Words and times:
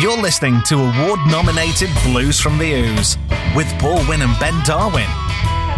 You're 0.00 0.16
listening 0.16 0.62
to 0.66 0.76
award 0.76 1.20
nominated 1.28 1.90
Blues 2.02 2.40
from 2.40 2.56
the 2.56 2.72
Ooze 2.72 3.18
with 3.54 3.68
Paul 3.78 4.02
Wynn 4.08 4.22
and 4.22 4.38
Ben 4.40 4.58
Darwin. 4.64 5.06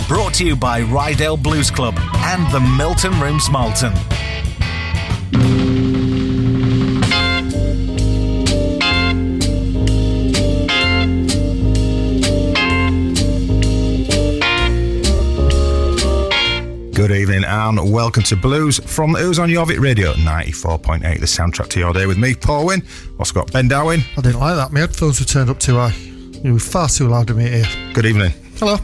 Brought 0.07 0.35
to 0.35 0.47
you 0.47 0.55
by 0.55 0.83
Ryedale 0.83 1.43
Blues 1.43 1.69
Club 1.69 1.97
and 1.99 2.51
the 2.53 2.61
Milton 2.61 3.19
Rooms 3.21 3.51
Malton. 3.51 3.93
And 17.65 17.93
welcome 17.93 18.23
to 18.25 18.37
Blues 18.37 18.79
from 18.79 19.13
the 19.13 19.21
Ooze 19.21 19.39
on 19.39 19.49
Jorvik 19.49 19.81
Radio 19.81 20.13
94.8, 20.15 21.01
the 21.21 21.27
soundtrack 21.27 21.69
to 21.69 21.81
your 21.81 21.93
day 21.95 22.05
with 22.05 22.19
me, 22.19 22.35
Paul 22.35 22.67
Wynn. 22.67 22.83
Also 23.19 23.33
got 23.35 23.51
Ben 23.53 23.69
Darwin. 23.69 24.01
I 24.19 24.21
didn't 24.21 24.39
like 24.41 24.57
that. 24.57 24.71
My 24.73 24.81
headphones 24.81 25.19
were 25.19 25.25
turned 25.27 25.49
up 25.49 25.59
too 25.59 25.77
high. 25.77 25.95
You 26.45 26.53
were 26.55 26.59
far 26.59 26.89
too 26.89 27.09
loud 27.09 27.29
to 27.29 27.35
my 27.35 27.43
here. 27.43 27.65
Good 27.95 28.05
evening. 28.07 28.33
Hello. 28.59 28.77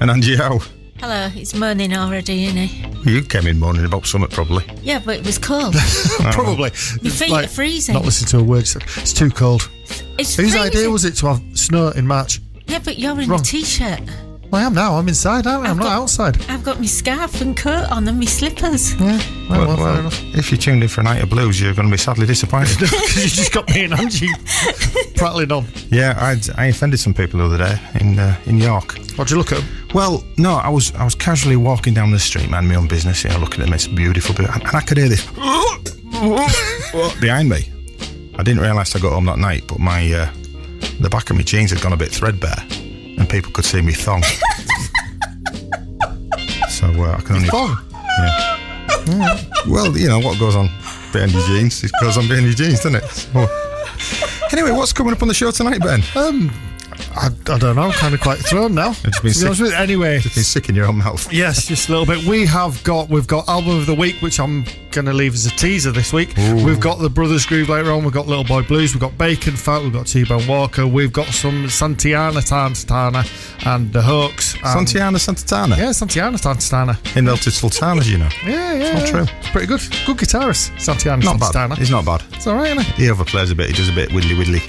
And 0.00 0.10
Angie 0.10 0.36
Howe. 0.36 0.60
Hello, 0.98 1.28
it's 1.34 1.54
morning 1.54 1.94
already, 1.94 2.46
isn't 2.46 2.58
it? 2.58 3.06
You 3.06 3.22
came 3.22 3.46
in 3.46 3.58
moaning 3.60 3.84
about 3.84 4.06
something 4.06 4.30
probably. 4.30 4.64
Yeah, 4.82 5.02
but 5.04 5.16
it 5.18 5.26
was 5.26 5.36
cold. 5.38 5.74
Probably. 6.32 6.70
Your 7.02 7.12
feet 7.12 7.30
are 7.32 7.46
freezing. 7.46 7.94
Not 7.94 8.04
listening 8.06 8.28
to 8.30 8.38
a 8.38 8.42
word. 8.42 8.62
It's 8.62 9.12
too 9.12 9.28
cold. 9.30 9.68
It's 10.18 10.34
Whose 10.34 10.52
freezing. 10.54 10.60
idea 10.62 10.90
was 10.90 11.04
it 11.04 11.12
to 11.16 11.26
have 11.26 11.42
snow 11.58 11.88
in 11.90 12.06
March? 12.06 12.40
Yeah, 12.66 12.78
but 12.82 12.98
you're 12.98 13.20
in 13.20 13.28
Wrong. 13.28 13.40
a 13.40 13.42
t-shirt. 13.44 14.00
Well, 14.50 14.62
I 14.62 14.64
am 14.66 14.74
now. 14.74 14.94
I'm 14.96 15.08
inside, 15.08 15.46
aren't 15.46 15.66
I? 15.66 15.70
I'm 15.70 15.72
I've 15.72 15.76
not 15.78 15.84
got- 15.84 16.02
outside. 16.02 16.40
I've 16.48 16.62
got 16.64 16.78
my 16.78 16.86
scarf 16.86 17.40
and 17.40 17.56
coat 17.56 17.90
on 17.90 18.06
and 18.08 18.18
my 18.18 18.24
slippers. 18.26 18.94
Yeah. 19.00 19.20
Well, 19.50 19.66
well, 19.66 19.76
fair 19.76 20.02
well, 20.02 20.38
if 20.38 20.50
you 20.50 20.56
tuned 20.58 20.82
in 20.82 20.88
for 20.88 21.00
a 21.00 21.04
night 21.04 21.22
of 21.22 21.28
blues, 21.30 21.60
you're 21.60 21.74
going 21.74 21.88
to 21.88 21.92
be 21.92 21.98
sadly 21.98 22.26
disappointed. 22.26 22.78
Because 22.80 23.16
you 23.16 23.28
just 23.30 23.52
got 23.52 23.68
me 23.70 23.84
and 23.84 23.94
Angie 23.94 24.28
prattling 25.16 25.52
on. 25.52 25.66
yeah, 25.90 26.14
I'd, 26.18 26.48
I 26.58 26.66
offended 26.66 27.00
some 27.00 27.14
people 27.14 27.38
the 27.40 27.46
other 27.46 27.58
day 27.58 27.80
in 28.00 28.18
uh, 28.18 28.36
in 28.46 28.58
York. 28.58 28.98
What'd 29.16 29.30
you 29.30 29.36
look 29.38 29.52
at? 29.52 29.62
Well, 29.94 30.24
no, 30.36 30.54
I 30.54 30.68
was 30.68 30.94
I 30.94 31.04
was 31.04 31.14
casually 31.14 31.56
walking 31.56 31.94
down 31.94 32.10
the 32.10 32.18
street, 32.18 32.50
man, 32.50 32.66
my 32.68 32.74
own 32.76 32.86
business, 32.88 33.24
you 33.24 33.30
know, 33.30 33.38
looking 33.38 33.62
at 33.64 33.70
this 33.70 33.86
beautiful, 33.88 34.34
beautiful 34.34 34.60
and 34.62 34.76
I 34.76 34.80
could 34.80 34.98
hear 34.98 35.08
this 35.08 35.24
behind 37.20 37.48
me. 37.48 37.70
I 38.38 38.42
didn't 38.42 38.60
realise 38.60 38.94
I 38.94 38.98
got 39.00 39.12
home 39.12 39.24
that 39.26 39.38
night, 39.38 39.64
but 39.66 39.78
my 39.78 40.12
uh, 40.12 40.30
the 41.00 41.08
back 41.10 41.30
of 41.30 41.36
my 41.36 41.42
jeans 41.42 41.70
had 41.70 41.80
gone 41.80 41.92
a 41.92 41.96
bit 41.96 42.10
threadbare, 42.10 42.62
and 43.18 43.28
people 43.28 43.52
could 43.52 43.64
see 43.64 43.80
me 43.80 43.92
thong. 43.92 44.22
so 46.68 46.86
uh, 46.86 47.16
I 47.18 47.20
can 47.22 47.36
only 47.36 47.48
Thong. 47.48 47.76
Yeah. 49.08 49.38
Well, 49.68 49.96
you 49.96 50.08
know 50.08 50.18
what 50.18 50.38
goes 50.38 50.56
on 50.56 50.68
behind 51.12 51.32
your 51.32 51.46
jeans, 51.46 51.82
it 51.84 51.92
goes 52.00 52.16
on 52.18 52.26
behind 52.28 52.46
your 52.46 52.54
jeans, 52.54 52.80
doesn't 52.80 52.96
it? 52.96 53.04
So, 53.08 53.48
anyway, 54.52 54.70
what's 54.72 54.92
coming 54.92 55.12
up 55.12 55.22
on 55.22 55.28
the 55.28 55.34
show 55.34 55.50
tonight, 55.50 55.80
Ben? 55.80 56.02
Um, 56.14 56.50
I, 57.14 57.26
I 57.26 57.58
don't 57.58 57.76
know. 57.76 57.82
I'm 57.82 57.92
kind 57.92 58.14
of 58.14 58.20
quite 58.20 58.38
thrown 58.38 58.74
now. 58.74 58.90
It's 59.04 59.20
been 59.20 59.32
sick. 59.32 59.72
Anyway, 59.74 60.14
You've 60.16 60.34
been 60.34 60.44
sick 60.44 60.68
in 60.68 60.74
your 60.74 60.86
own 60.86 60.98
mouth. 60.98 61.32
Yes, 61.32 61.66
just 61.66 61.88
a 61.88 61.92
little 61.92 62.06
bit. 62.06 62.24
We 62.26 62.46
have 62.46 62.82
got 62.84 63.08
we've 63.08 63.26
got 63.26 63.48
album 63.48 63.78
of 63.78 63.86
the 63.86 63.94
week, 63.94 64.16
which 64.22 64.38
I'm 64.40 64.64
going 64.90 65.06
to 65.06 65.12
leave 65.12 65.34
as 65.34 65.44
a 65.46 65.50
teaser 65.50 65.92
this 65.92 66.12
week. 66.12 66.34
We've 66.36 66.80
got 66.80 66.98
the 66.98 67.10
Brothers 67.10 67.44
Groove 67.46 67.68
later 67.68 67.92
on. 67.92 68.02
We've 68.04 68.12
got 68.12 68.26
Little 68.26 68.44
Boy 68.44 68.62
Blues. 68.62 68.94
We've 68.94 69.00
got 69.00 69.16
Bacon 69.18 69.54
Fat. 69.56 69.82
We've 69.82 69.92
got 69.92 70.06
T 70.06 70.24
Bone 70.24 70.46
Walker. 70.46 70.86
We've 70.86 71.12
got 71.12 71.26
some 71.28 71.64
Santiana 71.66 72.40
Tantana 72.46 73.24
and 73.66 73.92
the 73.92 74.02
Hooks. 74.02 74.54
and- 74.54 74.86
Santiana 74.86 75.16
Santatana. 75.18 75.76
Yeah, 75.76 75.90
Santiana 75.90 76.38
Tantana. 76.40 76.98
In 77.16 77.24
Melted 77.26 77.52
Sultanas, 77.52 78.10
you 78.10 78.18
know. 78.18 78.28
Yeah, 78.44 78.72
yeah. 78.74 78.98
not 78.98 79.06
true. 79.08 79.26
It's 79.40 79.50
pretty 79.50 79.66
good. 79.66 79.80
Good 80.06 80.16
guitarist, 80.18 80.70
Santiana 80.76 81.22
Not 81.24 81.38
Tantana. 81.40 81.68
bad. 81.70 81.78
He's 81.78 81.90
not 81.90 82.04
bad. 82.04 82.22
It's 82.32 82.46
all 82.46 82.56
right, 82.56 82.66
isn't 82.76 82.80
it? 82.80 82.86
He 82.94 83.04
overplays 83.06 83.50
a 83.50 83.54
bit. 83.54 83.68
He 83.68 83.72
does 83.74 83.88
a 83.88 83.92
bit 83.92 84.12
widdly 84.12 84.34
widdly. 84.36 84.60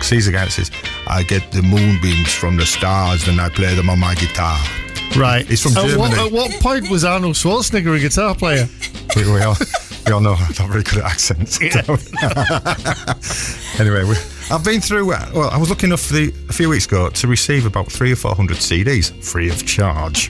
The 0.00 0.46
says, 0.50 0.70
I 1.06 1.22
get 1.22 1.50
the 1.52 1.62
moonbeams 1.62 2.32
from 2.34 2.56
the 2.56 2.66
stars 2.66 3.28
and 3.28 3.40
I 3.40 3.48
play 3.48 3.74
them 3.74 3.88
on 3.90 3.98
my 3.98 4.14
guitar. 4.14 4.58
Right. 5.16 5.46
He's 5.46 5.62
from 5.62 5.76
at 5.76 5.96
what, 5.98 6.10
Germany. 6.10 6.26
at 6.26 6.32
what 6.32 6.50
point 6.62 6.90
was 6.90 7.04
Arnold 7.04 7.34
Schwarzenegger 7.36 7.96
a 7.96 8.00
guitar 8.00 8.34
player? 8.34 8.68
We, 9.16 9.24
we, 9.30 9.40
all, 9.42 9.56
we 10.06 10.12
all 10.12 10.20
know 10.20 10.34
I'm 10.34 10.54
not 10.58 10.68
very 10.70 10.82
good 10.82 10.98
at 10.98 11.04
accents. 11.04 11.58
anyway, 13.80 14.04
we, 14.04 14.14
I've 14.50 14.64
been 14.64 14.80
through, 14.80 15.12
uh, 15.12 15.30
well, 15.34 15.50
I 15.50 15.56
was 15.56 15.70
lucky 15.70 15.86
enough 15.86 16.08
the, 16.08 16.32
a 16.48 16.52
few 16.52 16.68
weeks 16.68 16.86
ago 16.86 17.08
to 17.10 17.26
receive 17.26 17.66
about 17.66 17.90
three 17.90 18.12
or 18.12 18.16
four 18.16 18.34
hundred 18.34 18.58
CDs 18.58 19.12
free 19.24 19.48
of 19.50 19.64
charge 19.66 20.28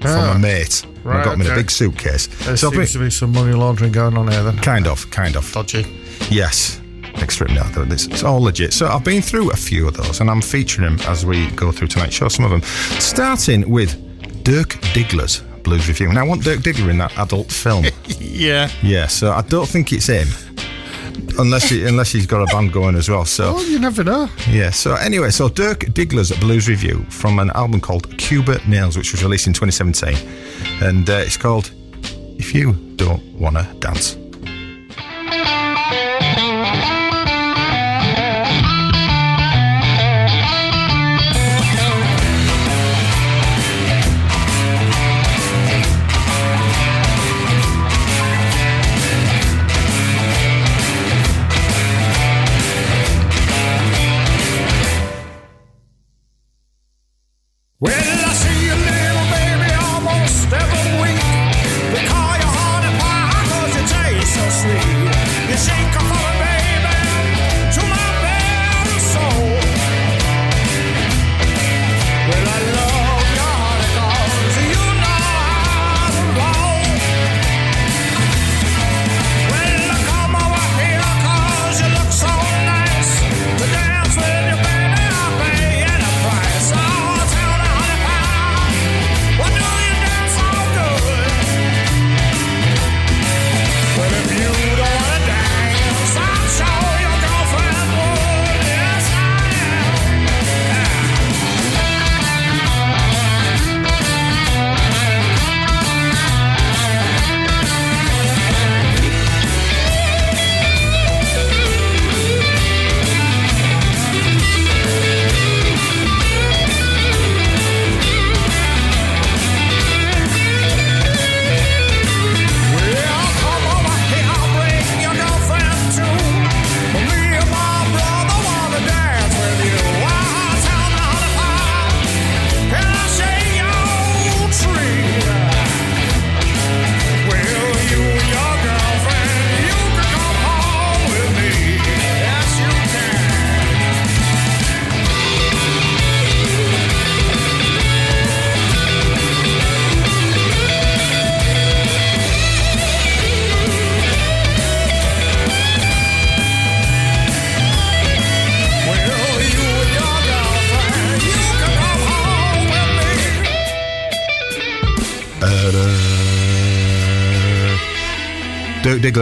from 0.00 0.10
Ah. 0.10 0.34
a 0.34 0.38
mate. 0.38 0.82
And 0.84 1.08
I 1.12 1.16
Right, 1.18 1.24
got 1.24 1.30
them 1.32 1.42
in 1.42 1.52
a 1.52 1.54
big 1.54 1.70
suitcase. 1.70 2.26
There 2.44 2.56
So 2.56 2.70
seems 2.70 2.92
been- 2.92 3.00
to 3.00 3.06
be 3.06 3.10
some 3.10 3.32
money 3.32 3.52
laundering 3.52 3.92
going 3.92 4.16
on 4.16 4.28
here 4.28 4.42
then. 4.42 4.58
kind 4.58 4.86
of, 4.88 5.08
kind 5.10 5.36
of. 5.36 5.50
Dodgy. 5.52 5.86
Yes. 6.30 6.80
Extra 7.18 7.50
no, 7.52 7.62
it's, 7.76 8.06
it's 8.06 8.22
all 8.22 8.40
legit. 8.40 8.72
So 8.72 8.86
I've 8.86 9.04
been 9.04 9.22
through 9.22 9.50
a 9.50 9.56
few 9.56 9.88
of 9.88 9.96
those, 9.96 10.20
and 10.20 10.30
I'm 10.30 10.42
featuring 10.42 10.96
them 10.96 11.06
as 11.08 11.24
we 11.26 11.50
go 11.52 11.72
through 11.72 11.88
tonight's 11.88 12.14
show. 12.14 12.28
Some 12.28 12.44
of 12.44 12.50
them, 12.50 12.62
starting 13.00 13.68
with 13.70 13.94
Dirk 14.44 14.70
Diggler's 14.92 15.40
blues 15.64 15.88
review. 15.88 16.12
Now 16.12 16.20
I 16.24 16.28
want 16.28 16.44
Dirk 16.44 16.60
Diggler 16.60 16.90
in 16.90 16.98
that 16.98 17.16
adult 17.18 17.50
film. 17.50 17.84
Yeah. 18.18 18.68
yeah, 18.82 19.06
so 19.06 19.32
I 19.32 19.40
don't 19.42 19.66
think 19.66 19.92
it's 19.94 20.06
him, 20.08 20.28
unless 21.38 21.70
he, 21.70 21.86
unless 21.86 22.12
he's 22.12 22.26
got 22.26 22.42
a 22.42 22.46
band 22.54 22.70
going 22.72 22.94
as 22.94 23.08
well. 23.08 23.24
So 23.24 23.54
Well, 23.54 23.64
you 23.66 23.78
never 23.78 24.04
know. 24.04 24.28
yeah. 24.50 24.70
So 24.70 24.94
anyway, 24.94 25.30
so 25.30 25.48
Dirk 25.48 25.80
Diggler's 25.94 26.32
blues 26.38 26.68
review 26.68 27.04
from 27.08 27.38
an 27.38 27.50
album 27.52 27.80
called 27.80 28.16
Cuba 28.18 28.60
Nails, 28.68 28.96
which 28.96 29.12
was 29.12 29.22
released 29.24 29.46
in 29.46 29.54
2017, 29.54 30.16
and 30.82 31.08
uh, 31.08 31.14
it's 31.14 31.38
called 31.38 31.70
"If 32.38 32.54
You 32.54 32.74
Don't 32.96 33.22
Wanna 33.40 33.72
Dance." 33.80 34.16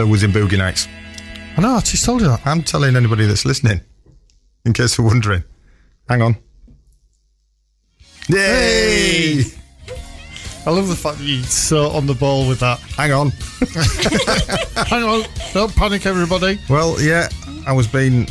Was 0.07 0.23
in 0.23 0.31
Boogie 0.31 0.57
Nights. 0.57 0.87
I 1.57 1.61
know. 1.61 1.75
I 1.75 1.79
just 1.81 2.05
told 2.05 2.21
you 2.21 2.27
that. 2.27 2.45
I'm 2.45 2.61
telling 2.63 2.95
anybody 2.95 3.25
that's 3.25 3.45
listening, 3.45 3.81
in 4.65 4.73
case 4.73 4.97
you're 4.97 5.07
wondering. 5.07 5.43
Hang 6.09 6.21
on. 6.21 6.37
Yay! 8.29 9.43
I 10.65 10.71
love 10.71 10.87
the 10.87 10.95
fact 10.95 11.19
that 11.19 11.23
you're 11.23 11.43
so 11.43 11.89
on 11.91 12.07
the 12.07 12.13
ball 12.15 12.47
with 12.47 12.59
that. 12.59 12.79
Hang 12.97 13.11
on. 13.13 13.29
Hang 14.87 15.03
on. 15.03 15.23
Don't 15.53 15.75
panic, 15.75 16.05
everybody. 16.05 16.59
Well, 16.69 16.99
yeah, 16.99 17.29
I 17.67 17.71
was 17.73 17.87
being 17.87 18.27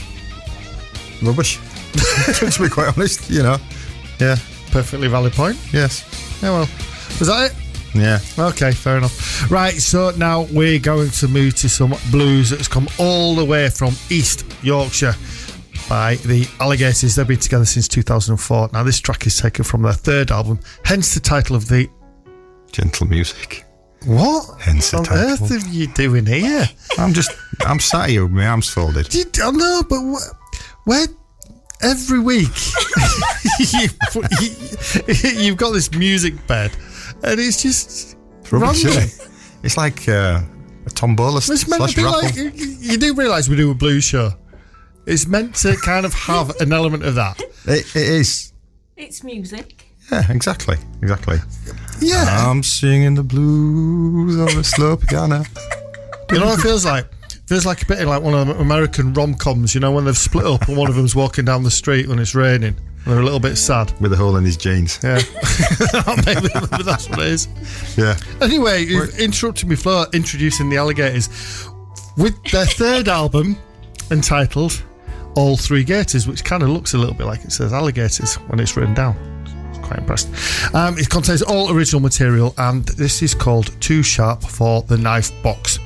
rubbish. 1.23 1.59
to 1.95 2.63
be 2.63 2.69
quite 2.69 2.97
honest, 2.97 3.31
you 3.31 3.43
know. 3.43 3.57
Yeah, 4.21 4.37
Perfectly 4.73 5.07
valid 5.09 5.33
point. 5.33 5.57
yes. 5.73 6.05
Yeah, 6.43 6.51
well. 6.51 6.69
Was 7.21 7.29
that 7.29 7.53
it? 7.53 7.57
Yeah. 7.95 8.19
Okay, 8.39 8.73
fair 8.73 8.97
enough. 8.99 9.51
Right, 9.51 9.75
so 9.75 10.11
now 10.17 10.43
we're 10.53 10.79
going 10.81 11.11
to 11.11 11.29
move 11.29 11.55
to 11.57 11.69
some 11.69 11.95
blues 12.11 12.51
that's 12.51 12.69
come 12.69 12.89
all 12.99 13.35
the 13.37 13.45
way 13.45 13.69
from 13.71 13.95
East 14.11 14.45
Yorkshire 14.63 15.15
by 15.89 16.17
the 16.17 16.49
Alligators. 16.61 17.15
They've 17.15 17.27
been 17.29 17.39
together 17.39 17.65
since 17.65 17.87
2004. 17.89 18.71
Now, 18.73 18.83
this 18.83 19.01
track 19.01 19.27
is 19.27 19.37
taken 19.39 19.65
from 19.65 19.83
their 19.83 19.93
third 19.93 20.31
album, 20.31 20.59
hence 20.85 21.15
the 21.15 21.21
title 21.21 21.55
of 21.57 21.69
the. 21.69 21.89
Gentle 22.73 23.07
music. 23.07 23.65
What 24.07 24.61
Hence 24.61 24.91
the 24.91 24.99
on 24.99 25.05
title. 25.05 25.25
earth 25.33 25.51
are 25.51 25.69
you 25.71 25.87
doing 25.87 26.27
here? 26.27 26.67
I'm 26.99 27.15
just, 27.15 27.31
I'm 27.65 27.79
sat 27.81 28.11
here 28.11 28.25
with 28.25 28.33
my 28.33 28.47
arms 28.47 28.69
folded. 28.69 29.15
You, 29.15 29.25
I 29.43 29.51
know, 29.51 29.83
but 29.89 30.01
wh- 30.01 30.87
where 30.87 31.07
every 31.81 32.19
week 32.19 32.49
you, 33.73 33.89
have 35.51 35.57
got 35.57 35.71
this 35.73 35.91
music 35.93 36.35
bed, 36.47 36.73
and 37.25 37.41
it's 37.41 37.63
just 37.63 38.17
Rubbish, 38.51 38.85
random. 38.85 39.03
it? 39.05 39.29
It's 39.65 39.77
like 39.79 40.07
uh, 40.09 40.43
a 40.87 40.91
tombola 40.91 41.39
It's 41.39 41.67
meant 41.67 41.81
slash 41.81 41.95
to 41.95 41.97
be 41.97 42.05
raffle. 42.05 42.23
like 42.23 42.37
you 42.37 42.99
do 42.99 43.15
realise 43.15 43.49
we 43.49 43.57
do 43.57 43.71
a 43.71 43.75
blues 43.75 44.05
show. 44.05 44.33
It's 45.07 45.27
meant 45.27 45.55
to 45.57 45.75
kind 45.77 46.05
of 46.05 46.13
have 46.13 46.51
an 46.61 46.73
element 46.73 47.03
of 47.05 47.15
that. 47.15 47.41
It, 47.67 47.87
it 47.97 48.09
is. 48.21 48.53
It's 48.99 49.25
music. 49.25 49.87
Yeah, 50.13 50.31
exactly. 50.31 50.77
Exactly. 51.01 51.39
Yeah, 52.01 52.27
I'm 52.47 52.63
singing 52.63 53.15
the 53.15 53.23
blues 53.23 54.39
on 54.39 54.55
the 54.57 54.65
slow 54.65 54.97
piano. 54.99 55.45
you 56.31 56.39
know 56.41 56.47
what 56.47 56.59
it 56.59 56.63
feels 56.63 56.85
like. 56.85 57.07
Feels 57.47 57.65
like 57.65 57.83
a 57.83 57.87
bit 57.87 58.07
like 58.07 58.23
one 58.23 58.35
of 58.35 58.47
them 58.49 58.59
American 58.61 59.15
rom 59.15 59.35
coms. 59.35 59.75
You 59.75 59.81
know 59.81 59.93
when 59.93 60.05
they've 60.05 60.17
split 60.17 60.45
up 60.47 60.69
and 60.69 60.77
one 60.77 60.91
of 60.91 60.95
them's 60.97 61.15
walking 61.17 61.47
down 61.47 61.63
the 61.63 61.71
street 61.71 62.07
when 62.07 62.19
it's 62.19 62.35
raining. 62.35 62.77
They're 63.07 63.21
a 63.21 63.23
little 63.23 63.41
bit 63.41 63.57
sad. 63.57 63.93
With 64.01 64.13
a 64.13 64.17
hole 64.17 64.37
in 64.37 64.45
his 64.45 64.57
jeans. 64.57 64.99
Yeah, 65.03 65.17
maybe, 66.27 66.49
maybe 66.55 66.83
that's 66.85 67.09
what 67.09 67.19
it 67.21 67.27
is. 67.27 67.49
Yeah. 67.99 68.17
Anyway, 68.41 68.85
you've 68.85 69.19
interrupted 69.19 69.69
me, 69.69 69.77
Flo, 69.77 70.07
introducing 70.15 70.71
the 70.71 70.79
Alligators 70.79 71.29
with 72.17 72.43
their 72.45 72.67
third 72.67 73.09
album 73.09 73.59
entitled 74.11 74.83
All 75.37 75.57
Three 75.57 75.85
Gators, 75.85 76.27
which 76.27 76.45
kind 76.45 76.63
of 76.63 76.71
looks 76.71 76.95
a 76.95 76.99
little 76.99 77.15
bit 77.15 77.27
like 77.27 77.45
it 77.45 77.53
says 77.53 77.73
alligators 77.73 78.37
when 78.37 78.61
it's 78.61 78.77
written 78.77 78.95
down. 78.95 79.15
Quite 79.83 79.99
impressed. 79.99 80.29
Um, 80.75 80.97
it 80.97 81.11
contains 81.11 81.43
all 81.43 81.71
original 81.71 82.01
material, 82.01 82.55
and 82.57 82.87
this 82.87 83.23
is 83.23 83.35
called 83.35 83.79
Too 83.83 84.03
Sharp 84.03 84.43
for 84.43 84.83
the 84.83 84.97
Knife 84.97 85.31
Box. 85.43 85.79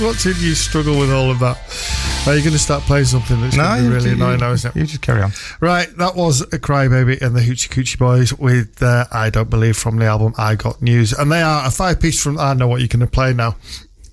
Watching 0.00 0.34
you 0.38 0.54
struggle 0.54 0.98
with 0.98 1.12
all 1.12 1.30
of 1.30 1.38
that. 1.40 1.58
Are 2.26 2.36
you 2.36 2.42
going 2.42 2.52
to 2.52 2.58
start 2.58 2.82
playing 2.82 3.06
something 3.06 3.40
that's 3.40 3.56
no, 3.56 3.64
going 3.64 3.82
to 3.82 3.88
be 3.88 3.94
really 3.94 4.08
you, 4.10 4.16
annoying 4.16 4.40
now, 4.40 4.52
isn't 4.52 4.76
it? 4.76 4.78
you 4.78 4.86
just 4.86 5.02
carry 5.02 5.22
on. 5.22 5.32
Right, 5.60 5.88
that 5.96 6.16
was 6.16 6.40
a 6.40 6.58
Crybaby 6.58 7.20
and 7.20 7.34
the 7.34 7.40
Hoochie 7.40 7.68
Coochie 7.68 7.98
Boys 7.98 8.32
with 8.32 8.82
uh, 8.82 9.06
I 9.12 9.30
Don't 9.30 9.50
Believe 9.50 9.76
from 9.76 9.96
the 9.96 10.06
album 10.06 10.34
I 10.36 10.54
Got 10.54 10.82
News. 10.82 11.12
And 11.12 11.30
they 11.30 11.42
are 11.42 11.66
a 11.66 11.70
five 11.70 12.00
piece 12.00 12.22
from. 12.22 12.38
I 12.38 12.54
know 12.54 12.68
what 12.68 12.80
you're 12.80 12.88
going 12.88 13.00
to 13.00 13.06
play 13.06 13.32
now. 13.32 13.56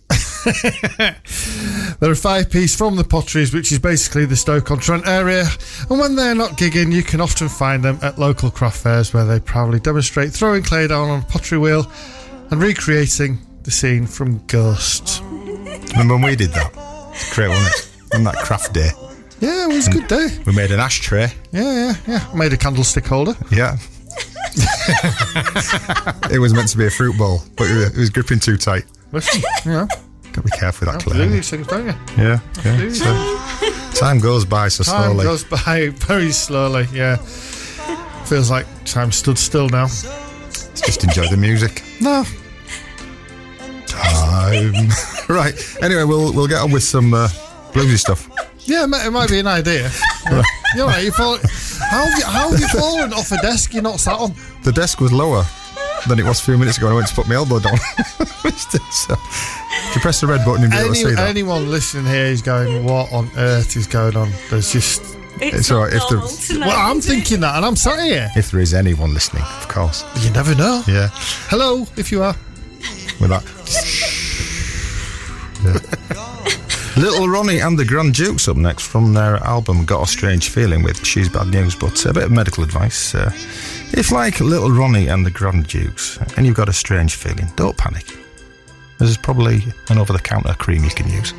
They're 2.00 2.12
a 2.12 2.16
five 2.16 2.50
piece 2.50 2.76
from 2.76 2.96
the 2.96 3.04
Potteries, 3.04 3.54
which 3.54 3.72
is 3.72 3.80
basically 3.80 4.26
the 4.26 4.36
Stoke 4.36 4.72
on 4.72 4.80
Trent 4.80 5.08
area. 5.08 5.46
And 5.90 6.00
when 6.00 6.16
they're 6.16 6.36
not 6.36 6.52
gigging, 6.52 6.94
you 6.94 7.04
can 7.04 7.20
often 7.20 7.50
find 7.50 7.84
them 7.84 8.00
at 8.02 8.18
local 8.18 8.50
craft 8.50 8.82
fairs 8.82 9.14
where 9.14 9.26
they 9.26 9.40
proudly 9.40 9.80
demonstrate 9.80 10.32
throwing 10.32 10.64
clay 10.64 10.88
down 10.88 11.10
on 11.10 11.20
a 11.20 11.26
pottery 11.26 11.58
wheel 11.58 11.92
and 12.52 12.62
recreating 12.62 13.40
the 13.64 13.72
scene 13.72 14.08
from 14.08 14.46
Ghost. 14.48 15.22
Remember 15.92 16.16
when 16.16 16.24
we 16.24 16.36
did 16.36 16.52
that? 16.52 16.72
It's 17.14 17.34
great, 17.34 17.50
wasn't 17.50 17.76
it? 17.76 18.16
On 18.16 18.24
that 18.24 18.36
craft 18.36 18.74
day. 18.74 18.90
Yeah, 19.40 19.66
it 19.70 19.74
was 19.74 19.88
a 19.88 19.92
good 19.92 20.08
day. 20.08 20.28
We 20.46 20.54
made 20.54 20.72
an 20.72 20.80
ashtray. 20.80 21.32
Yeah, 21.52 21.62
yeah, 21.74 21.96
yeah. 22.08 22.28
I 22.32 22.36
made 22.36 22.54
a 22.54 22.58
candlestick 22.58 23.06
holder. 23.06 23.36
Yeah. 23.52 23.78
it 26.32 26.40
was 26.40 26.54
meant 26.54 26.70
to 26.70 26.78
be 26.78 26.88
a 26.88 26.90
fruit 26.90 27.18
bowl, 27.18 27.42
but 27.56 27.68
it 27.70 27.96
was, 27.96 28.10
gripping 28.10 28.40
too 28.40 28.58
tight. 28.58 28.86
Listen, 29.12 29.42
you 29.66 29.72
know, 29.72 29.86
Got 29.88 30.34
to 30.34 30.42
be 30.42 30.50
careful 30.52 30.88
with 30.88 30.96
that 30.96 31.06
you 31.06 31.14
do 31.14 31.18
clay. 31.20 31.28
these 31.28 31.50
things, 31.50 31.68
don't 31.68 31.86
you? 31.86 31.94
Yeah, 32.18 32.40
yeah. 32.66 32.90
So, 32.92 34.00
time 34.00 34.20
goes 34.20 34.46
by 34.46 34.68
so 34.70 34.84
Time 34.84 35.12
slowly. 35.12 35.24
goes 35.24 35.44
by 35.44 35.90
very 35.90 36.32
slowly, 36.32 36.88
yeah. 36.94 37.18
Feels 38.26 38.50
like 38.50 38.66
time 38.86 39.12
stood 39.12 39.38
still 39.38 39.70
now. 39.70 39.84
Let's 39.84 40.82
Just 40.82 41.04
enjoy 41.04 41.28
the 41.28 41.38
music. 41.38 41.84
No. 42.02 42.24
Time. 43.88 44.90
right. 45.30 45.54
Anyway, 45.82 46.04
we'll 46.04 46.34
we'll 46.34 46.48
get 46.48 46.62
on 46.62 46.72
with 46.72 46.84
some 46.84 47.14
uh, 47.14 47.28
bluesy 47.72 47.98
stuff. 47.98 48.30
Yeah, 48.66 48.84
it 48.84 48.88
might, 48.88 49.06
it 49.08 49.12
might 49.12 49.30
be 49.30 49.40
an 49.40 49.48
idea. 49.48 49.90
Yeah. 50.30 50.42
You're 50.76 50.88
right, 50.88 51.06
you 51.06 51.12
fall, 51.14 51.38
how, 51.38 52.04
have 52.04 52.18
you, 52.20 52.26
how 52.26 52.50
have 52.52 52.60
you 52.60 52.68
fallen 52.68 53.14
off 53.14 53.32
a 53.32 53.38
desk 53.38 53.74
you're 53.74 53.82
not 53.82 53.98
sat 54.02 54.20
on? 54.20 54.34
The 54.64 54.74
desk 54.74 55.00
was 55.00 55.14
lower 55.14 55.46
than 56.10 56.20
it 56.20 56.26
was 56.26 56.42
a 56.42 56.44
few 56.44 56.58
minutes 56.58 56.78
ago. 56.78 56.88
and 56.88 56.94
I 56.94 56.96
went 56.98 57.08
to 57.08 57.16
put 57.16 57.30
my 57.30 57.36
elbow 57.36 57.60
down. 57.60 57.78
so, 57.78 59.14
if 59.14 59.96
you 59.96 60.02
press 60.02 60.20
the 60.20 60.28
red 60.28 60.44
button, 60.44 60.64
you'll 60.64 60.72
be 60.72 60.76
able 60.76 60.94
to 60.94 61.00
Any, 61.00 61.10
see 61.12 61.16
that. 61.16 61.30
anyone 61.30 61.72
listening 61.72 62.08
here 62.08 62.26
is 62.26 62.42
going, 62.42 62.84
what 62.84 63.10
on 63.14 63.30
earth 63.38 63.78
is 63.78 63.88
going 63.88 64.18
on? 64.18 64.34
There's 64.50 64.74
just. 64.74 65.02
It's 65.40 65.72
all 65.72 65.84
right 65.86 65.94
if 65.94 66.02
the- 66.10 66.16
normal 66.16 66.30
to 66.30 66.54
know, 66.60 66.68
Well, 66.68 66.78
I'm 66.92 66.98
is 66.98 67.06
it? 67.06 67.10
thinking 67.10 67.40
that, 67.40 67.56
and 67.56 67.66
I'm 67.66 67.78
sat 67.78 68.04
here. 68.04 68.30
if 68.36 68.52
there 68.52 68.60
is 68.60 68.74
anyone 68.74 69.14
listening, 69.14 69.44
of 69.44 69.70
course. 69.70 70.04
You 70.26 70.30
never 70.32 70.56
know. 70.56 70.84
Yeah. 70.90 71.08
Hello, 71.48 71.88
if 71.96 72.12
you 72.12 72.22
are. 72.22 72.36
With 73.20 73.30
that. 73.30 73.44
Yeah. 75.64 75.80
Little 76.98 77.28
Ronnie 77.30 77.60
and 77.60 77.78
the 77.78 77.86
Grand 77.86 78.16
Dukes 78.16 78.48
up 78.48 78.58
next 78.58 78.88
from 78.88 79.14
their 79.14 79.38
album 79.38 79.86
Got 79.86 80.04
a 80.04 80.08
Strange 80.08 80.50
Feeling 80.50 80.82
with 80.82 81.06
She's 81.06 81.30
Bad 81.30 81.48
News, 81.48 81.76
but 81.76 82.04
a 82.06 82.14
bit 82.14 82.24
of 82.24 82.32
medical 82.32 82.64
advice. 82.64 83.14
Uh, 83.14 83.32
if, 83.94 84.12
like 84.12 84.40
Little 84.40 84.72
Ronnie 84.72 85.08
and 85.08 85.24
the 85.24 85.30
Grand 85.30 85.68
Dukes, 85.68 86.18
and 86.38 86.46
you've 86.46 86.56
got 86.56 86.70
a 86.70 86.74
strange 86.74 87.14
feeling, 87.14 87.52
don't 87.56 87.78
panic. 87.78 88.06
There's 88.98 89.16
probably 89.16 89.62
an 89.90 90.00
over 90.00 90.12
the 90.12 90.20
counter 90.20 90.54
cream 90.56 90.84
you 90.84 90.90
can 90.90 91.08
use. 91.10 91.34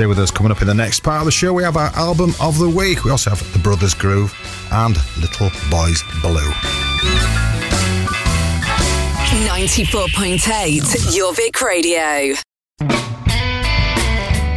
Stay 0.00 0.06
with 0.06 0.18
us. 0.18 0.30
Coming 0.30 0.50
up 0.50 0.62
in 0.62 0.66
the 0.66 0.72
next 0.72 1.00
part 1.00 1.18
of 1.18 1.26
the 1.26 1.30
show, 1.30 1.52
we 1.52 1.62
have 1.62 1.76
our 1.76 1.94
album 1.94 2.32
of 2.40 2.58
the 2.58 2.70
week. 2.70 3.04
We 3.04 3.10
also 3.10 3.28
have 3.28 3.52
The 3.52 3.58
Brothers 3.58 3.92
Groove 3.92 4.32
and 4.72 4.96
Little 5.18 5.50
Boys 5.70 6.02
Blue. 6.22 6.40
94.8 9.44 11.14
Your 11.14 11.34
Vic 11.34 11.60
Radio. 11.60 12.32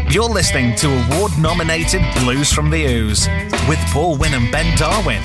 You're 0.09 0.29
listening 0.29 0.77
to 0.77 0.87
award 0.87 1.33
nominated 1.37 2.01
Blues 2.21 2.53
from 2.53 2.69
the 2.69 2.85
Ooze 2.85 3.27
with 3.67 3.79
Paul 3.91 4.15
Wynn 4.15 4.35
and 4.35 4.49
Ben 4.49 4.77
Darwin. 4.77 5.21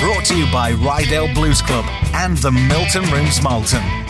Brought 0.00 0.24
to 0.24 0.38
you 0.38 0.50
by 0.50 0.72
Ryedale 0.72 1.34
Blues 1.34 1.60
Club 1.60 1.84
and 2.14 2.38
the 2.38 2.50
Milton 2.50 3.04
Rooms 3.12 3.42
Malton. 3.42 4.03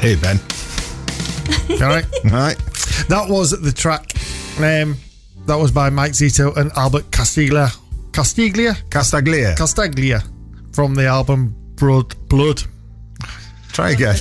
Hey, 0.00 0.14
Ben. 0.16 0.38
All 1.82 1.88
right? 1.88 2.04
Right. 2.24 2.56
that 3.08 3.26
was 3.28 3.50
the 3.50 3.72
track. 3.72 4.12
Um, 4.58 4.96
that 5.46 5.56
was 5.56 5.70
by 5.72 5.90
Mike 5.90 6.12
Zito 6.12 6.56
and 6.56 6.70
Albert 6.76 7.10
Castiglia. 7.10 7.68
Castiglia? 8.12 8.74
Castaglia. 8.90 9.54
Castaglia 9.56 10.22
from 10.72 10.94
the 10.94 11.06
album 11.06 11.54
Blood. 11.76 12.14
Blood. 12.28 12.62
Try 13.72 13.90
again. 13.90 14.16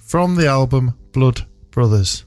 From 0.00 0.34
the 0.36 0.46
album 0.48 0.94
Blood 1.12 1.46
Brothers. 1.70 2.25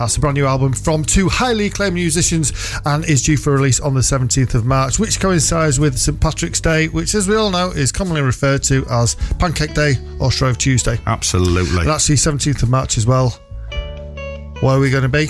That's 0.00 0.16
a 0.16 0.20
brand 0.20 0.36
new 0.36 0.46
album 0.46 0.72
from 0.72 1.04
two 1.04 1.28
highly 1.28 1.66
acclaimed 1.66 1.92
musicians 1.92 2.54
and 2.86 3.04
is 3.04 3.22
due 3.22 3.36
for 3.36 3.52
release 3.52 3.80
on 3.80 3.92
the 3.92 4.00
17th 4.00 4.54
of 4.54 4.64
March, 4.64 4.98
which 4.98 5.20
coincides 5.20 5.78
with 5.78 5.98
St 5.98 6.18
Patrick's 6.18 6.58
Day, 6.58 6.88
which, 6.88 7.14
as 7.14 7.28
we 7.28 7.36
all 7.36 7.50
know, 7.50 7.68
is 7.68 7.92
commonly 7.92 8.22
referred 8.22 8.62
to 8.62 8.86
as 8.88 9.14
Pancake 9.38 9.74
Day 9.74 9.96
or 10.18 10.32
Shrove 10.32 10.56
Tuesday. 10.56 10.98
Absolutely. 11.06 11.80
And 11.82 11.90
actually, 11.90 12.14
17th 12.14 12.62
of 12.62 12.70
March 12.70 12.96
as 12.96 13.06
well. 13.06 13.38
Where 14.60 14.76
are 14.76 14.80
we 14.80 14.88
going 14.90 15.02
to 15.02 15.10
be? 15.10 15.28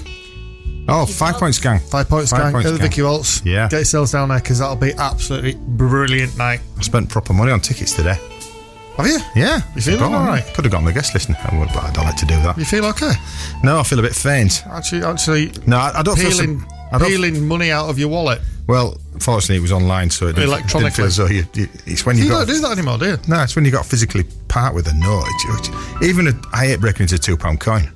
Oh, 0.88 1.04
five 1.04 1.34
points 1.34 1.58
gang. 1.58 1.80
Five 1.80 2.08
Points 2.08 2.30
Five 2.30 2.40
Gang 2.40 2.52
Points 2.52 2.68
at 2.68 2.72
the 2.74 2.78
Vicky 2.78 3.02
Waltz. 3.02 3.44
Yeah. 3.44 3.68
Get 3.68 3.78
yourselves 3.78 4.12
down 4.12 4.28
there 4.28 4.38
because 4.38 4.60
that'll 4.60 4.76
be 4.76 4.92
absolutely 4.92 5.54
brilliant 5.54 6.38
night. 6.38 6.60
I 6.78 6.82
spent 6.82 7.08
proper 7.08 7.32
money 7.32 7.50
on 7.50 7.60
tickets 7.60 7.92
today. 7.92 8.18
Have 8.96 9.06
you? 9.06 9.18
Yeah. 9.34 9.60
You 9.74 9.80
feeling 9.82 9.98
Brought 10.00 10.08
'em. 10.12 10.14
alright? 10.22 10.44
Could 10.54 10.64
have 10.64 10.72
got 10.72 10.78
on 10.78 10.84
the 10.84 10.92
guest 10.92 11.14
list. 11.14 11.30
I 11.30 11.58
would, 11.58 11.68
but 11.68 11.84
I 11.84 11.90
don't 11.92 12.04
like 12.04 12.16
to 12.16 12.26
do 12.26 12.34
that. 12.42 12.58
You 12.58 12.64
feel 12.64 12.84
okay? 12.86 13.12
No, 13.62 13.78
I 13.80 13.82
feel 13.82 13.98
a 13.98 14.02
bit 14.02 14.14
faint. 14.14 14.62
Actually, 14.66 15.02
actually, 15.04 15.52
No, 15.66 15.78
I, 15.78 16.00
I 16.00 16.02
don't 16.02 16.16
feel. 16.18 16.30
peeling, 16.30 16.60
Some, 16.60 16.68
I 16.92 16.98
don't, 16.98 17.08
peeling 17.08 17.46
money 17.48 17.70
out 17.70 17.88
of 17.88 17.98
your 17.98 18.08
wallet. 18.08 18.40
Well, 18.66 18.98
fortunately, 19.18 19.56
it 19.56 19.62
was 19.62 19.72
online, 19.72 20.10
so 20.10 20.26
it 20.26 20.34
didn't, 20.36 20.50
didn't 20.50 20.52
Electronically. 20.60 21.10
feel 21.10 21.24
as 21.24 21.30
you, 21.32 21.44
you, 21.54 21.68
it's 21.86 22.04
when 22.04 22.16
you, 22.18 22.24
You 22.24 22.30
got 22.30 22.46
don't 22.46 22.54
do 22.56 22.60
that 22.60 22.72
anymore, 22.72 22.98
do 22.98 23.06
you? 23.06 23.18
No, 23.26 23.42
it's 23.42 23.56
when 23.56 23.64
you 23.64 23.70
got 23.70 23.84
to 23.84 23.88
physically 23.88 24.24
part 24.48 24.74
with 24.74 24.86
a 24.86 24.94
note. 24.94 25.24
It's- 25.46 25.68
it's- 25.68 26.02
Even 26.04 26.28
a, 26.28 26.32
I 26.52 26.66
hate 26.66 26.80
breaking 26.80 27.02
into 27.04 27.14
a 27.14 27.18
two 27.18 27.36
pound 27.36 27.60
coin. 27.60 27.90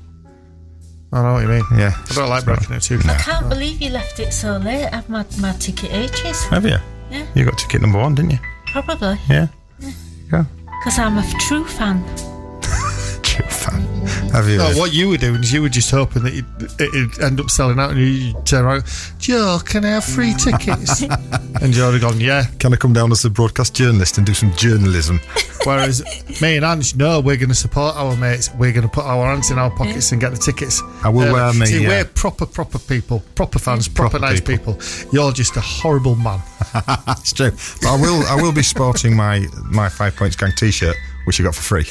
I 1.12 1.22
know 1.22 1.34
what 1.34 1.42
you 1.42 1.48
mean. 1.48 1.62
Yeah, 1.76 1.92
I 2.10 2.14
don't 2.14 2.28
like 2.28 2.44
breaking 2.44 2.74
it 2.74 2.80
too. 2.82 2.98
I 3.04 3.14
can't 3.18 3.48
believe 3.48 3.80
you 3.80 3.90
left 3.90 4.18
it 4.18 4.32
so 4.32 4.56
late. 4.56 4.86
I've 4.86 5.06
had 5.06 5.38
my 5.38 5.52
ticket 5.52 5.92
ages. 5.92 6.42
Have 6.46 6.64
you? 6.64 6.76
Yeah. 7.10 7.24
You 7.36 7.44
got 7.44 7.56
ticket 7.56 7.82
number 7.82 7.98
one, 8.00 8.16
didn't 8.16 8.32
you? 8.32 8.38
Probably. 8.66 9.16
Yeah. 9.28 9.46
Yeah. 10.32 10.44
Because 10.84 10.98
I'm 10.98 11.16
a 11.16 11.22
true 11.38 11.64
fan. 11.64 12.33
Have 14.34 14.48
you? 14.48 14.58
No, 14.58 14.72
what 14.72 14.92
you 14.92 15.10
were 15.10 15.16
doing 15.16 15.42
is 15.42 15.52
you 15.52 15.62
were 15.62 15.68
just 15.68 15.92
hoping 15.92 16.24
that 16.24 16.34
you'd, 16.34 16.46
it'd 16.80 17.20
end 17.20 17.38
up 17.38 17.50
selling 17.50 17.78
out 17.78 17.92
and 17.92 18.00
you'd 18.00 18.44
turn 18.44 18.64
around, 18.64 18.82
Joe, 19.18 19.60
can 19.64 19.84
I 19.84 19.90
have 19.90 20.04
free 20.04 20.34
tickets? 20.34 21.02
and 21.62 21.72
have 21.72 22.00
gone, 22.00 22.20
yeah. 22.20 22.46
Can 22.58 22.72
I 22.72 22.76
come 22.76 22.92
down 22.92 23.12
as 23.12 23.24
a 23.24 23.30
broadcast 23.30 23.74
journalist 23.74 24.18
and 24.18 24.26
do 24.26 24.34
some 24.34 24.52
journalism? 24.54 25.20
Whereas 25.62 26.02
me 26.42 26.56
and 26.56 26.64
Ange, 26.64 26.96
no, 26.96 27.20
we're 27.20 27.36
going 27.36 27.48
to 27.48 27.54
support 27.54 27.94
our 27.94 28.16
mates. 28.16 28.50
We're 28.54 28.72
going 28.72 28.82
to 28.82 28.92
put 28.92 29.04
our 29.04 29.24
hands 29.24 29.52
in 29.52 29.58
our 29.58 29.70
pockets 29.70 30.10
and 30.10 30.20
get 30.20 30.32
the 30.32 30.38
tickets. 30.38 30.82
I 31.04 31.10
will 31.10 31.32
wear 31.32 31.52
me, 31.52 31.66
See, 31.66 31.86
uh, 31.86 31.90
we're 31.90 32.04
proper, 32.04 32.44
proper 32.44 32.80
people, 32.80 33.22
proper 33.36 33.60
fans, 33.60 33.86
proper, 33.86 34.18
Proper 34.18 34.26
nice 34.26 34.40
people. 34.40 34.78
You're 35.12 35.32
just 35.32 35.56
a 35.56 35.60
horrible 35.60 36.16
man. 36.16 36.40
it's 37.08 37.32
true. 37.32 37.52
But 37.82 37.88
I 37.88 38.00
will. 38.00 38.26
I 38.26 38.34
will 38.34 38.52
be 38.52 38.62
sporting 38.62 39.14
my 39.16 39.46
my 39.64 39.88
five 39.88 40.16
points 40.16 40.36
gang 40.36 40.52
T-shirt, 40.56 40.96
which 41.24 41.38
you 41.38 41.44
got 41.44 41.54
for 41.54 41.62
free. 41.62 41.84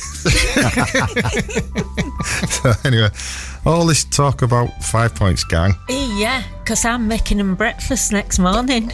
so 2.49 2.71
anyway, 2.85 3.09
all 3.65 3.85
this 3.85 4.03
talk 4.05 4.41
about 4.41 4.69
five 4.83 5.15
points 5.15 5.43
gang. 5.43 5.73
Yeah, 5.89 6.43
because 6.59 6.85
I'm 6.85 7.07
making 7.07 7.37
them 7.37 7.55
breakfast 7.55 8.11
next 8.11 8.39
morning. 8.39 8.91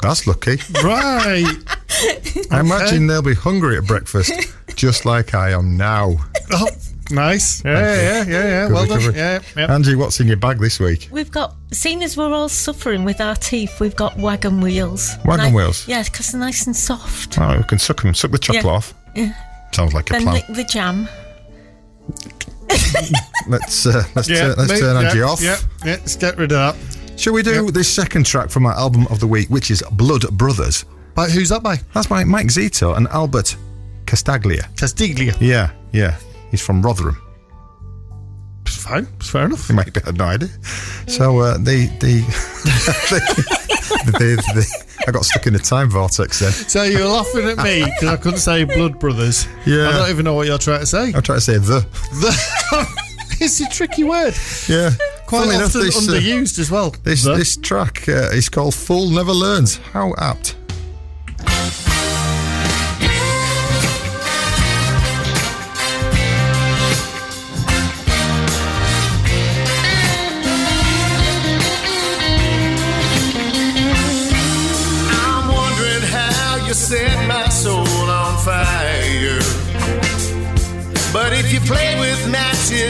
That's 0.00 0.26
lucky. 0.26 0.56
Right. 0.82 1.44
I 2.50 2.60
imagine 2.60 3.06
they'll 3.06 3.20
be 3.22 3.34
hungry 3.34 3.76
at 3.76 3.84
breakfast, 3.86 4.32
just 4.76 5.04
like 5.04 5.34
I 5.34 5.50
am 5.50 5.76
now. 5.76 6.16
oh, 6.52 6.68
nice. 7.10 7.62
Yeah, 7.64 7.72
yeah, 7.80 8.24
yeah, 8.24 8.24
yeah. 8.24 8.66
Good 8.68 8.72
Well 8.74 8.86
done. 8.86 8.96
recovery. 8.98 9.18
Yeah, 9.18 9.40
yeah. 9.56 9.74
Angie, 9.74 9.96
what's 9.96 10.18
in 10.20 10.26
your 10.26 10.38
bag 10.38 10.58
this 10.58 10.80
week? 10.80 11.08
We've 11.12 11.30
got, 11.30 11.54
seeing 11.72 12.02
as 12.02 12.16
we're 12.16 12.32
all 12.32 12.48
suffering 12.48 13.04
with 13.04 13.20
our 13.20 13.34
teeth, 13.36 13.78
we've 13.78 13.96
got 13.96 14.16
wagon 14.16 14.62
wheels. 14.62 15.16
Wagon 15.26 15.50
Ni- 15.50 15.56
wheels? 15.56 15.86
Yeah, 15.86 16.02
because 16.02 16.32
they're 16.32 16.40
nice 16.40 16.66
and 16.66 16.74
soft. 16.74 17.38
Oh, 17.38 17.58
we 17.58 17.64
can 17.64 17.78
suck 17.78 18.00
them. 18.02 18.14
Suck 18.14 18.30
the 18.30 18.38
chocolate 18.38 18.64
Yeah. 18.64 18.70
off. 18.70 18.94
Yeah. 19.14 19.32
Sounds 19.72 19.92
like 19.94 20.10
a 20.10 20.14
plan. 20.20 20.34
lick 20.34 20.46
the 20.48 20.64
jam. 20.64 21.08
Let's 23.48 23.86
uh, 23.86 24.04
let's 24.14 24.28
Yeah, 24.28 24.40
turn, 24.40 24.54
let's 24.58 24.72
mate, 24.72 24.80
turn 24.80 25.16
yeah, 25.16 25.22
off. 25.24 25.40
Yeah, 25.42 25.56
yeah, 25.84 25.92
let's 25.92 26.16
get 26.16 26.36
rid 26.36 26.52
of 26.52 26.76
that. 26.76 27.18
Shall 27.18 27.32
we 27.32 27.42
do 27.42 27.70
this 27.70 27.92
second 27.92 28.26
track 28.26 28.48
from 28.50 28.64
our 28.66 28.74
album 28.74 29.06
of 29.08 29.18
the 29.20 29.26
week, 29.26 29.48
which 29.48 29.70
is 29.70 29.82
Blood 29.92 30.28
Brothers? 30.38 30.84
By, 31.14 31.28
who's 31.28 31.48
that 31.48 31.62
by? 31.62 31.76
That's 31.94 32.06
by 32.06 32.24
Mike 32.24 32.46
Zito 32.46 32.96
and 32.96 33.08
Albert 33.08 33.56
Castaglia. 34.06 34.62
Castiglia. 34.76 35.36
Yeah, 35.40 35.70
yeah. 35.92 36.16
He's 36.50 36.64
from 36.64 36.80
Rotherham. 36.82 37.20
It's 38.66 38.76
fine. 38.84 39.06
It's 39.16 39.30
fair 39.30 39.46
enough. 39.46 39.68
You 39.68 39.74
might 39.74 39.92
be 39.92 40.00
had 40.00 40.16
no 40.16 40.24
idea. 40.24 40.48
So 41.08 41.38
uh, 41.40 41.58
the 41.58 41.86
the, 42.00 42.20
the, 44.06 44.12
the, 44.12 44.36
the 44.54 44.86
I 45.10 45.12
got 45.12 45.24
stuck 45.24 45.48
in 45.48 45.56
a 45.56 45.58
time 45.58 45.90
vortex 45.90 46.38
then. 46.38 46.52
So 46.68 46.84
you 46.84 47.00
were 47.00 47.06
laughing 47.06 47.48
at 47.48 47.58
me 47.58 47.84
because 47.84 48.08
I 48.10 48.16
couldn't 48.16 48.38
say 48.38 48.62
Blood 48.62 49.00
Brothers. 49.00 49.48
Yeah. 49.66 49.88
I 49.88 49.92
don't 49.92 50.10
even 50.10 50.24
know 50.24 50.34
what 50.34 50.46
you're 50.46 50.56
trying 50.56 50.78
to 50.78 50.86
say. 50.86 51.12
I'm 51.12 51.22
trying 51.22 51.38
to 51.38 51.40
say 51.40 51.58
the. 51.58 51.80
The. 52.12 52.86
it's 53.40 53.60
a 53.60 53.68
tricky 53.68 54.04
word. 54.04 54.34
Yeah. 54.68 54.90
Quite 55.26 55.48
enough, 55.48 55.74
often 55.74 55.80
this, 55.80 56.08
uh, 56.08 56.12
underused 56.12 56.60
as 56.60 56.70
well. 56.70 56.90
this, 57.02 57.24
The. 57.24 57.34
this 57.34 57.56
track 57.56 58.08
uh, 58.08 58.30
is 58.30 58.48
called 58.48 58.72
Fool 58.72 59.10
Never 59.10 59.32
Learns. 59.32 59.78
How 59.92 60.14
apt. 60.16 60.54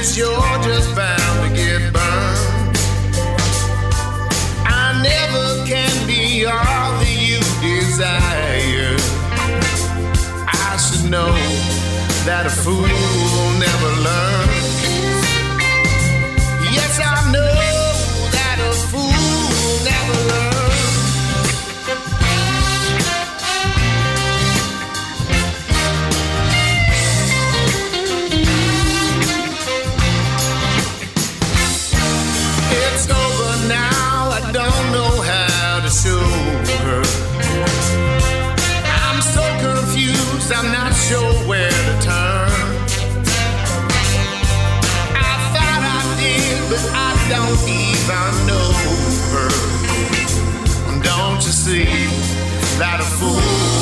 Matches, 0.01 0.17
you're 0.17 0.63
just 0.63 0.95
bound 0.97 1.49
to 1.49 1.55
get 1.55 1.93
burned. 1.93 2.77
I 4.67 5.01
never 5.03 5.67
can 5.67 6.07
be 6.07 6.45
all 6.47 6.53
that 6.53 7.17
you 7.19 7.39
desire. 7.61 8.97
I 10.47 10.77
should 10.77 11.11
know 11.11 11.33
that 12.25 12.47
a 12.47 12.51
fool 12.51 13.10
see 51.71 51.85
that 52.79 52.99
a 52.99 53.05
fool 53.05 53.80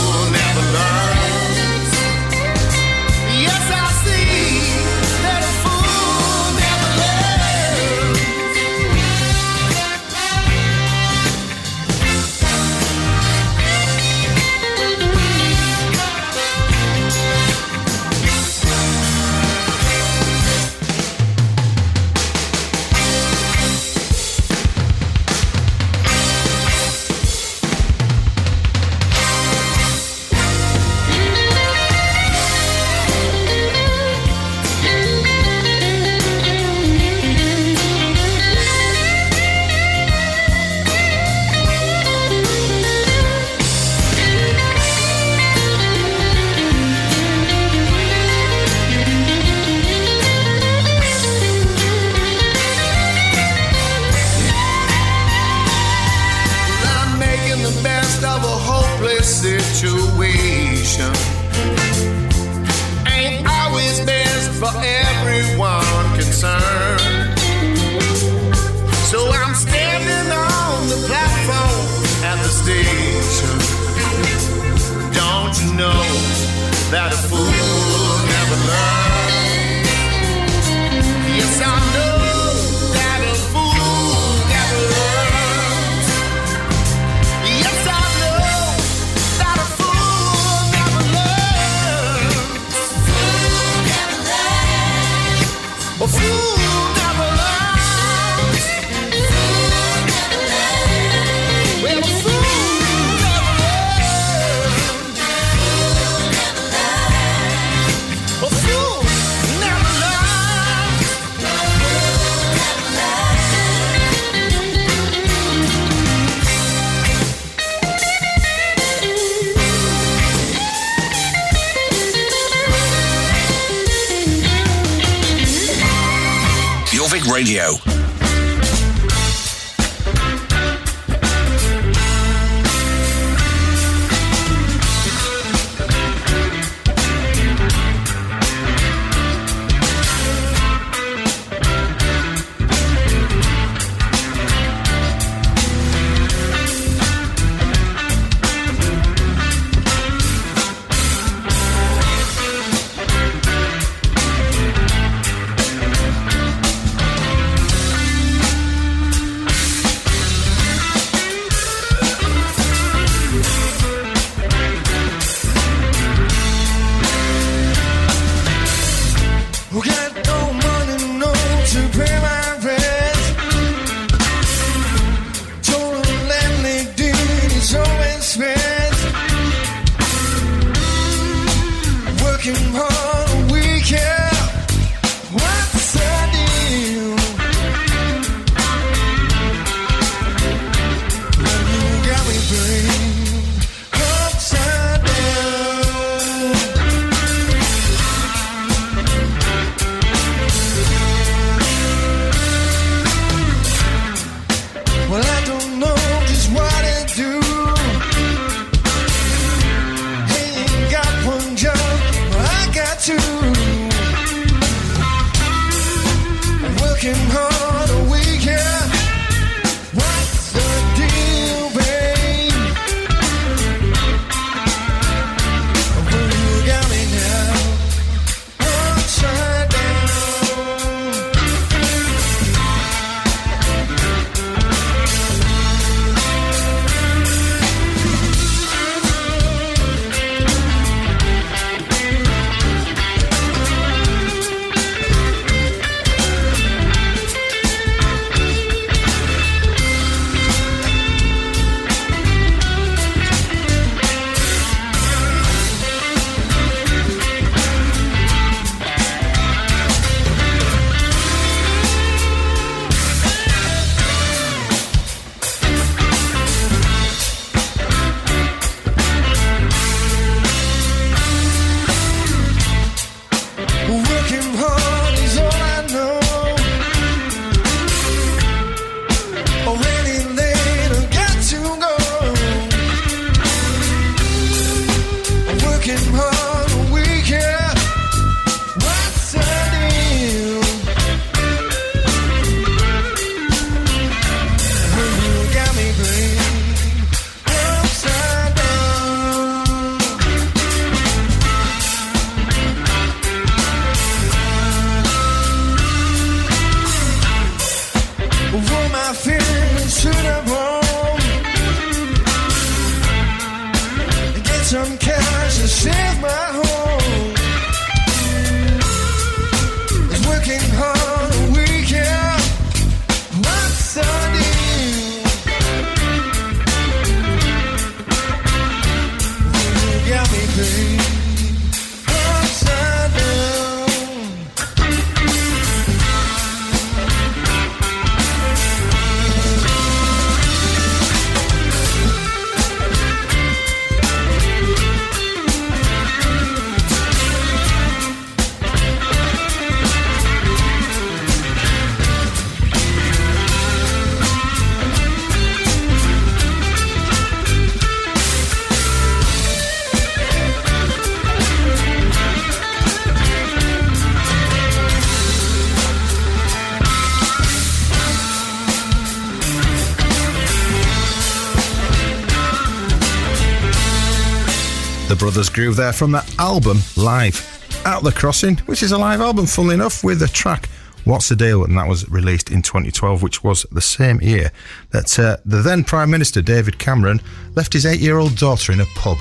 Groove 375.59 375.75
there 375.75 375.92
from 375.92 376.12
the 376.12 376.25
album 376.38 376.79
Live 376.97 377.83
at 377.85 378.05
the 378.05 378.12
Crossing, 378.12 378.59
which 378.66 378.85
is 378.85 378.92
a 378.92 378.97
live 378.97 379.21
album, 379.21 379.44
funnily 379.44 379.75
enough, 379.75 380.05
with 380.05 380.21
the 380.21 380.29
track 380.29 380.68
What's 381.03 381.29
the 381.29 381.35
Deal? 381.35 381.64
And 381.64 381.77
that 381.77 381.88
was 381.88 382.09
released 382.09 382.53
in 382.53 382.62
2012, 382.62 383.25
which 383.25 383.42
was 383.42 383.66
the 383.73 383.81
same 383.81 384.21
year 384.21 384.53
that 384.90 385.18
uh, 385.18 385.38
the 385.44 385.61
then 385.61 385.83
Prime 385.83 386.12
Minister 386.12 386.42
David 386.42 386.79
Cameron 386.79 387.21
left 387.57 387.73
his 387.73 387.87
eight 387.87 387.99
year 387.99 388.18
old 388.18 388.37
daughter 388.37 388.71
in 388.71 388.81
a 388.81 388.85
pub. 388.94 389.18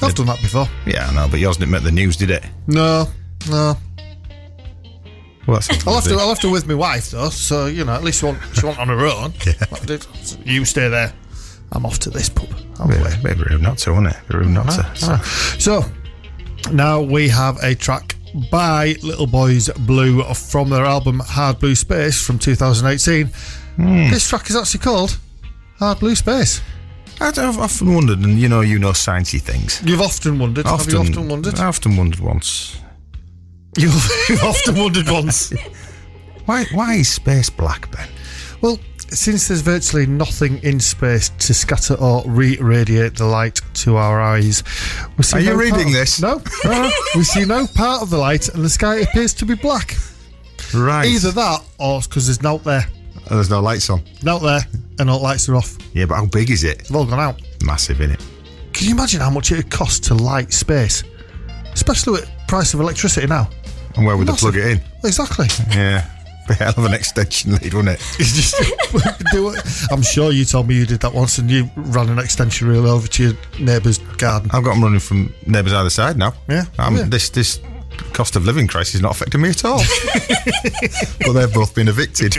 I've 0.00 0.14
done 0.14 0.26
that 0.26 0.40
before. 0.40 0.68
Yeah, 0.86 1.08
I 1.08 1.12
know, 1.12 1.26
but 1.28 1.40
yours 1.40 1.56
didn't 1.56 1.72
make 1.72 1.82
the 1.82 1.90
news, 1.90 2.16
did 2.16 2.30
it? 2.30 2.44
No, 2.68 3.08
no. 3.48 3.76
Well, 5.48 5.58
that's 5.58 5.70
I'll 5.88 5.94
have 5.94 6.04
to. 6.04 6.14
I'll 6.14 6.28
have 6.28 6.38
to 6.40 6.52
with 6.52 6.68
my 6.68 6.74
wife 6.74 7.10
though. 7.10 7.30
So 7.30 7.66
you 7.66 7.84
know, 7.84 7.94
at 7.94 8.04
least 8.04 8.20
she 8.20 8.26
won't. 8.26 8.38
She 8.52 8.64
won't 8.64 8.78
on 8.78 8.86
her 8.86 9.06
own. 9.06 9.32
Yeah. 9.44 9.98
You 10.44 10.64
stay 10.64 10.88
there. 10.88 11.12
I'm 11.72 11.86
off 11.86 11.98
to 12.00 12.10
this 12.10 12.28
pub. 12.28 12.48
I'm 12.78 12.90
Yeah, 12.90 13.00
away. 13.00 13.14
maybe 13.22 13.42
rude 13.42 13.62
not 13.62 13.78
to, 13.78 13.92
wasn't 13.92 14.08
it? 14.08 14.16
Be 14.28 14.38
rude 14.38 14.48
not 14.48 14.70
to. 14.70 14.90
So. 14.96 15.16
So 15.58 15.84
now 16.72 17.00
we 17.00 17.28
have 17.28 17.58
a 17.62 17.74
track 17.74 18.16
by 18.50 18.96
Little 19.02 19.26
Boys 19.26 19.68
Blue 19.70 20.22
from 20.34 20.70
their 20.70 20.84
album 20.84 21.20
Hard 21.20 21.58
Blue 21.58 21.74
Space 21.74 22.20
from 22.24 22.38
2018. 22.38 23.26
Hmm. 23.76 24.10
This 24.10 24.28
track 24.28 24.48
is 24.50 24.56
actually 24.56 24.80
called 24.80 25.18
Hard 25.78 25.98
Blue 26.00 26.14
Space. 26.14 26.60
I've 27.22 27.38
I've 27.38 27.58
often 27.58 27.94
wondered, 27.94 28.20
and 28.20 28.38
you 28.38 28.48
know, 28.48 28.62
you 28.62 28.78
know 28.78 28.90
sciencey 28.92 29.40
things. 29.40 29.82
You've 29.84 30.00
often 30.00 30.38
wondered. 30.38 30.66
have 30.66 30.90
you 30.90 30.98
often 30.98 31.28
wondered? 31.28 31.58
I 31.58 31.66
often 31.66 31.96
wondered 31.96 32.20
once. 32.20 32.78
You've, 33.76 33.92
you've 34.28 34.42
often 34.52 34.76
wondered 34.76 35.08
once. 35.08 35.52
Why, 36.46 36.64
why 36.72 36.94
is 36.94 37.08
space 37.08 37.48
black, 37.50 37.88
Ben? 37.92 38.08
Well, 38.60 38.80
since 39.10 39.48
there's 39.48 39.60
virtually 39.60 40.06
nothing 40.06 40.58
in 40.62 40.80
space 40.80 41.28
to 41.40 41.54
scatter 41.54 41.94
or 41.94 42.22
re-radiate 42.26 43.16
the 43.16 43.24
light 43.26 43.60
to 43.74 43.96
our 43.96 44.20
eyes, 44.20 44.62
we 45.16 45.24
see 45.24 45.38
Are 45.38 45.40
you 45.40 45.50
no 45.50 45.56
reading 45.56 45.82
part- 45.84 45.92
this? 45.92 46.20
No, 46.20 46.42
no, 46.64 46.90
we 47.14 47.24
see 47.24 47.44
no 47.44 47.66
part 47.74 48.02
of 48.02 48.10
the 48.10 48.18
light, 48.18 48.48
and 48.48 48.64
the 48.64 48.68
sky 48.70 48.96
appears 48.96 49.34
to 49.34 49.44
be 49.46 49.54
black. 49.54 49.96
Right. 50.74 51.06
Either 51.06 51.30
that, 51.32 51.62
or 51.78 52.00
because 52.02 52.26
there's 52.26 52.42
no 52.42 52.58
there, 52.58 52.86
Oh, 53.30 53.34
there's 53.34 53.50
no 53.50 53.60
lights 53.60 53.90
on. 53.90 54.02
no 54.22 54.38
there, 54.38 54.60
and 54.98 55.08
all 55.10 55.20
lights 55.20 55.48
are 55.48 55.56
off. 55.56 55.76
Yeah, 55.94 56.06
but 56.06 56.14
how 56.16 56.26
big 56.26 56.50
is 56.50 56.64
it? 56.64 56.78
They've 56.84 56.96
all 56.96 57.06
gone 57.06 57.20
out. 57.20 57.40
Massive, 57.64 57.98
innit? 57.98 58.24
Can 58.72 58.86
you 58.88 58.94
imagine 58.94 59.20
how 59.20 59.30
much 59.30 59.50
it 59.52 59.56
would 59.56 59.70
cost 59.70 60.04
to 60.04 60.14
light 60.14 60.52
space, 60.52 61.02
especially 61.72 62.12
with 62.12 62.24
the 62.26 62.30
price 62.48 62.74
of 62.74 62.80
electricity 62.80 63.26
now? 63.26 63.48
And 63.96 64.06
where 64.06 64.16
would 64.16 64.26
they 64.28 64.32
plug 64.34 64.56
it 64.56 64.64
in? 64.66 64.80
Exactly. 65.04 65.46
Yeah. 65.70 66.08
Be 66.50 66.56
hell 66.56 66.74
of 66.76 66.84
an 66.84 66.94
extension 66.94 67.52
lead, 67.52 67.72
wouldn't 67.74 67.94
it? 68.00 68.00
Just 68.18 68.56
do 69.30 69.50
it. 69.50 69.64
I'm 69.92 70.02
sure 70.02 70.32
you 70.32 70.44
told 70.44 70.66
me 70.66 70.74
you 70.74 70.84
did 70.84 70.98
that 71.00 71.14
once, 71.14 71.38
and 71.38 71.48
you 71.48 71.70
ran 71.76 72.08
an 72.08 72.18
extension 72.18 72.66
reel 72.66 72.88
over 72.88 73.06
to 73.06 73.22
your 73.22 73.32
neighbour's 73.60 73.98
garden. 74.18 74.50
I've 74.52 74.64
got 74.64 74.74
them 74.74 74.82
running 74.82 74.98
from 74.98 75.32
neighbours 75.46 75.72
either 75.72 75.90
side 75.90 76.16
now. 76.18 76.34
Yeah, 76.48 76.64
Um, 76.78 76.96
yeah. 76.96 77.04
This 77.06 77.30
this 77.30 77.60
cost 78.12 78.34
of 78.34 78.44
living 78.46 78.66
crisis 78.66 78.96
is 78.96 79.00
not 79.00 79.12
affecting 79.12 79.40
me 79.42 79.50
at 79.50 79.64
all. 79.64 79.78
but 81.20 81.32
they've 81.34 81.54
both 81.54 81.72
been 81.74 81.86
evicted. 81.86 82.36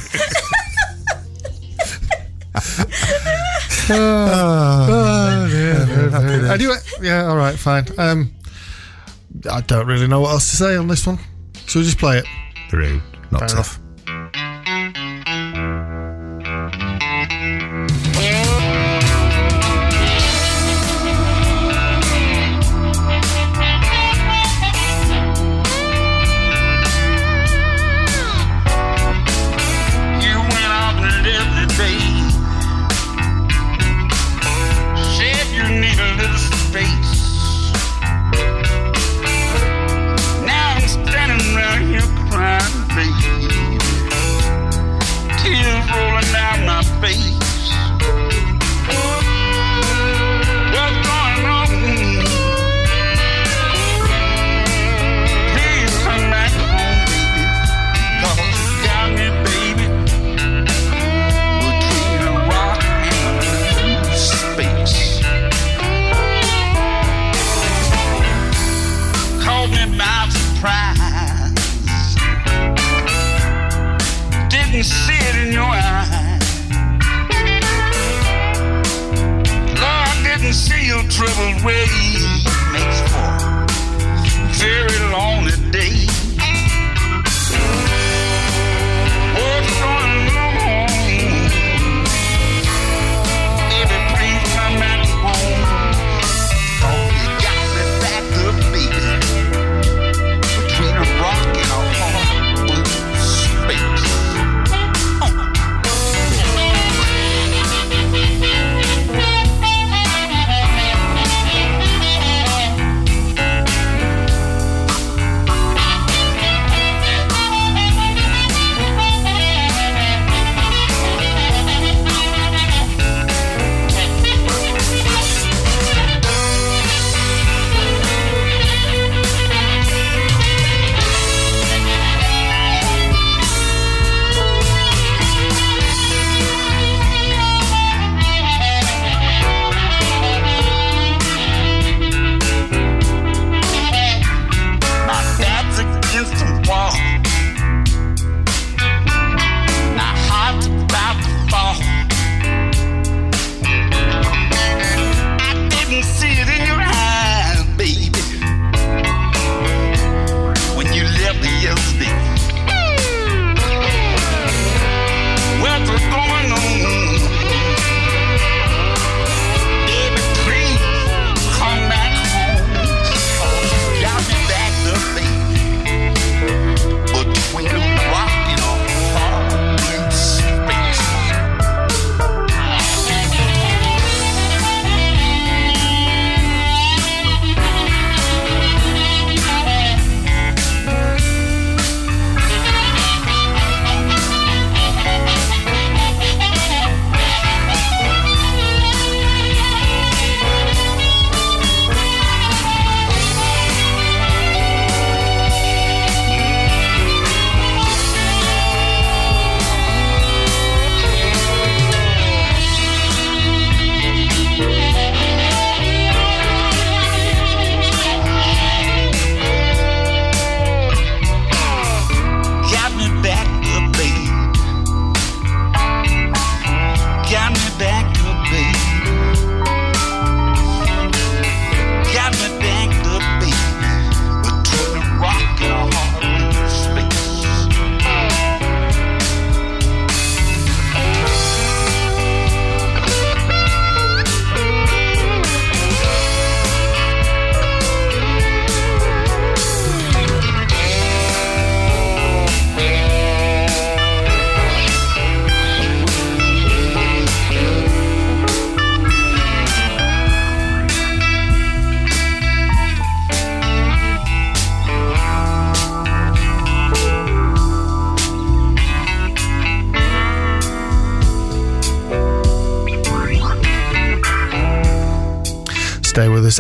Anyway, 5.52 6.76
yeah, 7.02 7.26
all 7.28 7.38
right, 7.38 7.58
fine. 7.58 7.86
Um, 7.98 8.34
I 9.50 9.62
don't 9.62 9.88
really 9.88 10.08
know 10.08 10.22
what 10.22 10.32
else 10.32 10.50
to 10.52 10.56
say 10.58 10.76
on 10.76 10.88
this 10.88 11.08
one, 11.08 11.18
so 11.68 11.80
we'll 11.80 11.86
just 11.86 11.98
play 11.98 12.20
it. 12.20 12.26
Rude. 12.72 13.02
Not 13.32 13.40
Fair 13.42 13.50
tough. 13.50 13.80
You 13.82 13.91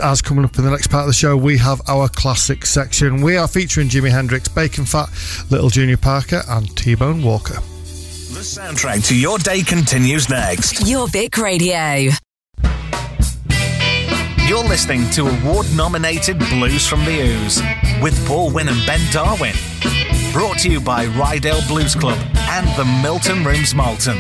As 0.01 0.21
coming 0.21 0.43
up 0.45 0.57
in 0.57 0.65
the 0.65 0.71
next 0.71 0.87
part 0.87 1.01
of 1.01 1.07
the 1.07 1.13
show, 1.13 1.37
we 1.37 1.57
have 1.59 1.79
our 1.87 2.09
classic 2.09 2.65
section. 2.65 3.21
We 3.21 3.37
are 3.37 3.47
featuring 3.47 3.87
Jimi 3.87 4.09
Hendrix, 4.09 4.47
Bacon 4.47 4.85
Fat, 4.85 5.09
Little 5.51 5.69
Junior 5.69 5.97
Parker, 5.97 6.41
and 6.49 6.75
T 6.75 6.95
Bone 6.95 7.21
Walker. 7.21 7.53
The 7.53 8.41
soundtrack 8.41 9.07
to 9.09 9.15
your 9.15 9.37
day 9.37 9.61
continues 9.61 10.27
next. 10.29 10.83
Jorvik 10.83 11.37
Radio. 11.37 12.11
You're 14.47 14.67
listening 14.67 15.09
to 15.11 15.27
award 15.27 15.67
nominated 15.75 16.39
Blues 16.39 16.87
from 16.87 17.05
the 17.05 17.21
Ooze 17.21 17.61
with 18.01 18.27
Paul 18.27 18.51
Wynn 18.51 18.69
and 18.69 18.85
Ben 18.87 18.99
Darwin. 19.11 19.53
Brought 20.33 20.57
to 20.59 20.71
you 20.71 20.81
by 20.81 21.05
Ryedale 21.05 21.67
Blues 21.67 21.93
Club 21.93 22.17
and 22.35 22.67
the 22.75 22.85
Milton 23.03 23.43
Rooms 23.43 23.75
Malton. 23.75 24.17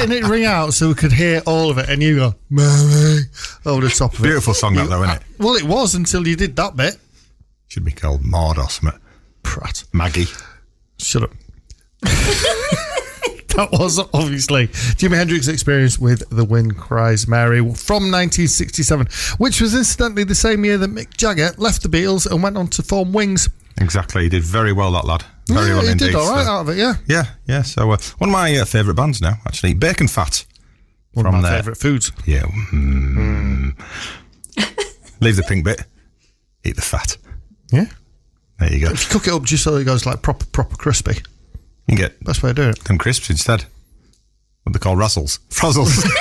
Letting 0.00 0.24
it 0.24 0.28
ring 0.28 0.44
out 0.44 0.72
so 0.72 0.88
we 0.88 0.94
could 0.94 1.12
hear 1.12 1.42
all 1.46 1.70
of 1.70 1.78
it, 1.78 1.88
and 1.88 2.02
you 2.02 2.16
go 2.16 2.34
Mary 2.48 3.22
over 3.66 3.82
the 3.82 3.94
top 3.94 4.14
of 4.14 4.20
it. 4.20 4.22
Beautiful 4.22 4.54
song, 4.54 4.74
that, 4.74 4.88
though, 4.88 5.02
isn't 5.02 5.16
it? 5.16 5.22
Well, 5.38 5.54
it 5.54 5.64
was 5.64 5.94
until 5.94 6.26
you 6.26 6.36
did 6.36 6.56
that 6.56 6.76
bit. 6.76 6.96
Should 7.68 7.84
be 7.84 7.92
called 7.92 8.24
Maud 8.24 8.58
or 8.58 8.68
something. 8.68 8.98
Prat. 9.42 9.84
Maggie. 9.92 10.26
Shut 10.98 11.24
up. 11.24 11.30
that 12.02 13.68
was 13.72 13.98
obviously 14.14 14.68
Jimi 14.68 15.16
Hendrix's 15.16 15.48
experience 15.48 15.98
with 15.98 16.28
The 16.30 16.44
Wind 16.44 16.78
Cries 16.78 17.28
Mary 17.28 17.58
from 17.58 18.10
1967, 18.10 19.06
which 19.38 19.60
was 19.60 19.74
incidentally 19.74 20.24
the 20.24 20.34
same 20.34 20.64
year 20.64 20.78
that 20.78 20.90
Mick 20.90 21.16
Jagger 21.16 21.50
left 21.58 21.82
the 21.82 21.88
Beatles 21.88 22.30
and 22.30 22.42
went 22.42 22.56
on 22.56 22.68
to 22.68 22.82
form 22.82 23.12
Wings. 23.12 23.48
Exactly. 23.78 24.24
He 24.24 24.28
did 24.28 24.42
very 24.42 24.72
well, 24.72 24.92
that 24.92 25.04
lad. 25.04 25.24
Very 25.54 25.68
yeah, 25.68 25.74
well 25.74 25.82
he 25.84 25.90
indeed. 25.92 26.06
did 26.06 26.14
all 26.14 26.30
right 26.30 26.44
so- 26.44 26.50
out 26.52 26.60
of 26.62 26.68
it, 26.70 26.78
yeah. 26.78 26.94
Yeah, 27.06 27.24
yeah. 27.46 27.62
So 27.62 27.90
uh, 27.90 27.98
one 28.18 28.30
of 28.30 28.32
my 28.32 28.56
uh, 28.56 28.64
favourite 28.64 28.96
bands 28.96 29.20
now, 29.20 29.34
actually, 29.46 29.74
Bacon 29.74 30.08
Fat. 30.08 30.44
One 31.12 31.24
From 31.26 31.34
of 31.36 31.42
my 31.42 31.50
favourite 31.50 31.76
foods. 31.78 32.12
Yeah. 32.24 32.42
mm. 32.42 33.74
Leave 35.20 35.36
the 35.36 35.42
pink 35.42 35.64
bit. 35.64 35.84
Eat 36.64 36.76
the 36.76 36.82
fat. 36.82 37.16
Yeah. 37.72 37.86
There 38.58 38.72
you 38.72 38.86
go. 38.86 38.92
If 38.92 39.04
you 39.04 39.10
cook 39.18 39.26
it 39.28 39.32
up 39.34 39.42
just 39.42 39.64
so 39.64 39.76
it 39.76 39.84
goes 39.84 40.06
like 40.06 40.22
proper, 40.22 40.46
proper 40.46 40.76
crispy. 40.76 41.16
You 41.88 41.96
get 41.96 42.22
Best 42.24 42.42
way 42.42 42.50
of 42.50 42.56
do 42.56 42.68
it. 42.68 42.78
them 42.84 42.96
crisps 42.98 43.28
instead. 43.30 43.64
What 44.70 44.80
they 44.80 44.84
call 44.84 44.94
razzles. 44.94 45.40
Frazzles. 45.50 46.08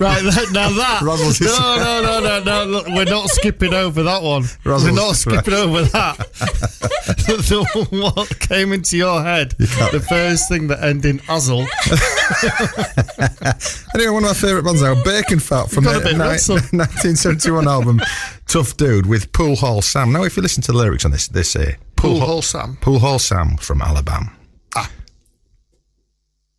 Right, 0.00 0.22
now 0.52 0.70
that. 0.70 1.00
Ruzzles 1.02 1.38
is- 1.40 1.58
no, 1.58 1.76
no, 1.76 2.02
no, 2.02 2.20
no, 2.20 2.40
no. 2.40 2.64
Look, 2.64 2.86
we're 2.88 3.04
not 3.04 3.28
skipping 3.28 3.74
over 3.74 4.02
that 4.04 4.22
one. 4.22 4.44
Ruzzles, 4.64 4.84
we're 4.84 4.92
not 4.92 5.16
skipping 5.16 5.52
right. 5.54 5.62
over 5.62 5.82
that. 5.82 6.16
the, 7.26 7.86
what 7.90 8.38
came 8.40 8.72
into 8.72 8.96
your 8.96 9.22
head? 9.22 9.50
The 9.58 10.04
first 10.08 10.48
thing 10.48 10.68
that 10.68 10.82
ended 10.82 11.04
in 11.06 11.20
Azzle. 11.28 11.60
anyway, 13.94 14.10
one 14.12 14.24
of 14.24 14.30
my 14.30 14.34
favourite 14.34 14.64
bands 14.64 14.80
now, 14.82 14.94
Bacon 15.04 15.38
Fat 15.40 15.70
from 15.70 15.84
the 15.84 15.92
ni- 15.92 16.18
1971 16.18 17.68
album 17.68 18.00
Tough 18.46 18.76
Dude 18.78 19.04
with 19.06 19.30
Pool 19.32 19.56
Hall 19.56 19.82
Sam. 19.82 20.10
Now, 20.10 20.24
if 20.24 20.36
you 20.36 20.42
listen 20.42 20.62
to 20.64 20.72
the 20.72 20.78
lyrics 20.78 21.04
on 21.04 21.10
this, 21.10 21.28
they 21.28 21.42
say 21.42 21.76
Pool 21.96 22.18
Hall- 22.18 22.28
Hall 22.28 22.42
Sam. 22.42 22.78
Pool 22.80 22.98
Hall 22.98 23.18
Sam 23.18 23.58
from 23.58 23.82
Alabama. 23.82 24.32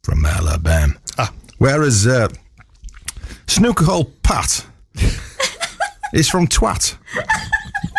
From 0.07 0.25
Alabama. 0.25 0.93
Ah. 1.17 1.33
Whereas 1.57 2.07
uh, 2.07 2.29
Snooker 3.45 3.83
Hole 3.83 4.05
Pat 4.23 4.65
is 6.13 6.29
from 6.29 6.47
Twatt, 6.47 6.97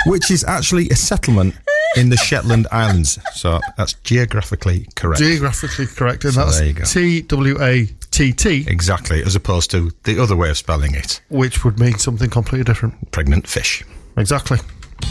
which 0.07 0.31
is 0.31 0.43
actually 0.43 0.89
a 0.89 0.97
settlement 0.97 1.55
in 1.99 2.09
the 2.09 2.17
Shetland 2.17 2.67
Islands. 2.73 3.19
So 3.35 3.61
that's 3.77 3.93
geographically 3.93 4.87
correct. 4.97 5.21
Geographically 5.21 5.85
correct, 5.85 6.25
and 6.25 6.33
So 6.33 6.45
that's 6.47 6.59
there 6.59 6.69
you 6.69 6.73
go. 6.73 6.85
T 6.85 7.21
W 7.21 7.63
A 7.63 7.85
T 8.11 8.33
T, 8.33 8.65
exactly, 8.67 9.23
as 9.23 9.37
opposed 9.37 9.71
to 9.73 9.91
the 10.05 10.19
other 10.19 10.35
way 10.35 10.49
of 10.49 10.57
spelling 10.57 10.95
it 10.95 11.21
which 11.29 11.63
would 11.63 11.79
mean 11.79 11.99
something 11.99 12.31
completely 12.31 12.65
different. 12.65 13.11
pregnant 13.13 13.47
fish. 13.47 13.85
Exactly. 14.17 14.57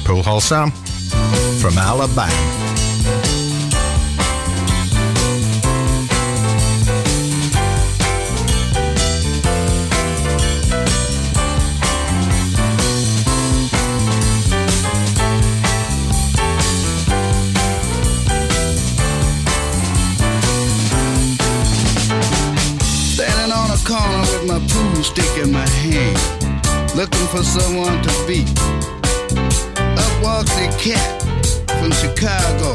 Pool 0.04 0.24
Hall 0.24 0.42
Sam 0.42 0.72
from 1.62 1.78
Alabama. 1.78 2.77
For 27.38 27.44
someone 27.44 28.02
to 28.02 28.26
beat. 28.26 28.50
Up 29.78 30.24
walks 30.24 30.58
a 30.58 30.68
cat 30.80 31.22
from 31.78 31.92
Chicago. 31.92 32.74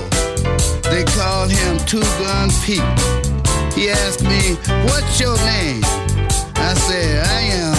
They 0.88 1.02
called 1.02 1.50
him 1.50 1.78
Two 1.84 2.06
Gun 2.22 2.48
Pete. 2.62 2.92
He 3.74 3.90
asked 3.90 4.22
me, 4.22 4.54
What's 4.86 5.18
your 5.18 5.36
name? 5.38 5.82
I 6.54 6.74
said, 6.86 7.26
I 7.26 7.40
am 7.62 7.74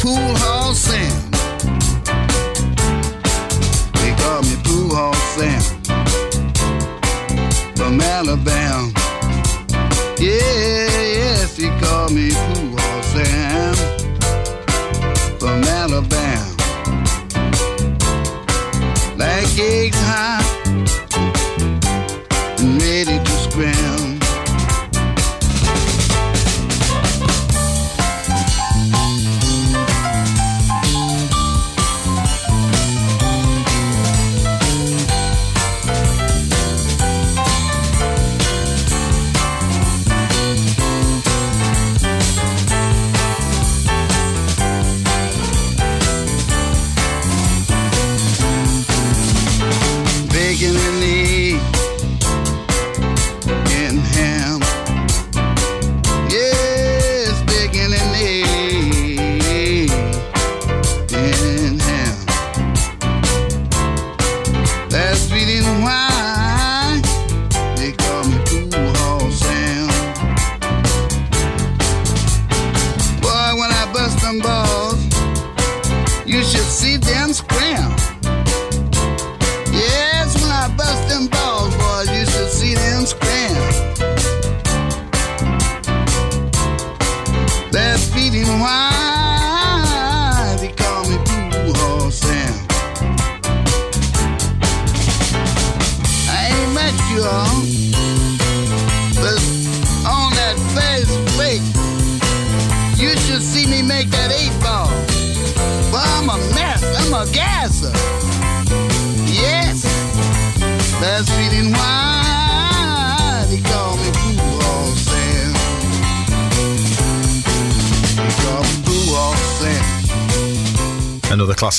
Pool 0.00 0.30
Hall 0.42 0.72
Sam. 0.72 1.30
They 3.98 4.12
call 4.22 4.42
me 4.42 4.54
Pool 4.62 4.94
Hall 4.94 5.14
Sam 5.34 5.62
from 7.74 8.00
Alabama. 8.00 8.92
Yeah, 10.20 11.02
yes, 11.18 11.56
he 11.56 11.68
called 11.80 12.12
me 12.12 12.30
Pooh 12.30 12.79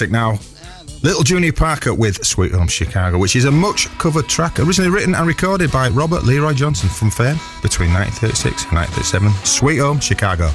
classic 0.01 0.11
now. 0.11 0.39
Little 1.03 1.23
Junior 1.23 1.53
Parker 1.53 1.93
with 1.93 2.23
Sweet 2.25 2.51
Home 2.53 2.67
Chicago, 2.67 3.17
which 3.17 3.35
is 3.35 3.45
a 3.45 3.51
much 3.51 3.87
covered 3.97 4.27
track, 4.27 4.59
originally 4.59 4.91
written 4.91 5.15
and 5.15 5.27
recorded 5.27 5.71
by 5.71 5.89
Robert 5.89 6.23
Leroy 6.23 6.53
Johnson 6.53 6.89
from 6.89 7.09
Fame 7.09 7.37
between 7.61 7.91
1936 7.93 8.65
and 8.65 8.77
1937. 8.77 9.31
Sweet 9.45 9.77
Home 9.77 9.99
Chicago. 9.99 10.51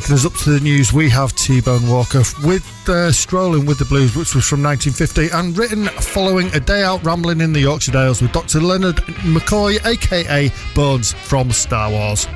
Taking 0.00 0.16
us 0.16 0.26
up 0.26 0.32
to 0.32 0.50
the 0.50 0.58
news, 0.58 0.92
we 0.92 1.08
have 1.08 1.32
T-Bone 1.36 1.88
Walker 1.88 2.22
with 2.42 2.66
uh, 2.88 3.12
Strolling 3.12 3.64
with 3.64 3.78
the 3.78 3.84
Blues, 3.84 4.16
which 4.16 4.34
was 4.34 4.44
from 4.44 4.60
1950 4.60 5.28
and 5.28 5.56
written 5.56 5.86
following 5.86 6.52
a 6.52 6.58
day 6.58 6.82
out 6.82 7.04
rambling 7.04 7.40
in 7.40 7.52
the 7.52 7.60
Yorkshire 7.60 7.92
Dales 7.92 8.20
with 8.20 8.32
Dr. 8.32 8.60
Leonard 8.60 8.96
McCoy, 9.22 9.78
aka 9.86 10.50
Bones 10.74 11.12
from 11.12 11.52
Star 11.52 11.92
Wars. 11.92 12.26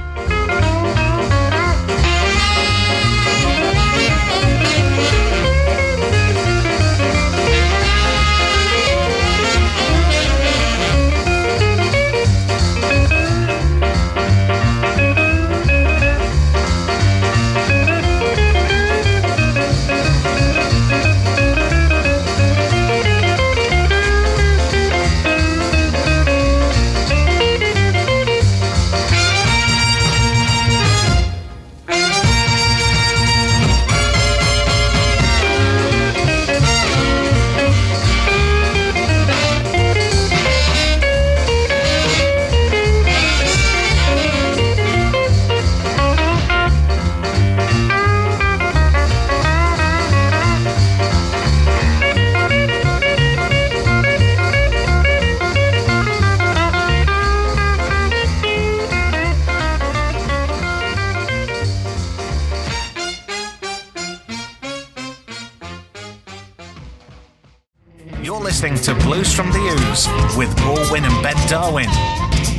Listening 68.60 68.96
to 68.96 69.04
Blues 69.04 69.32
from 69.32 69.52
the 69.52 69.58
Ooze 69.58 70.36
with 70.36 70.52
Paul 70.56 70.80
Wynn 70.90 71.04
and 71.04 71.22
Ben 71.22 71.36
Darwin. 71.48 71.88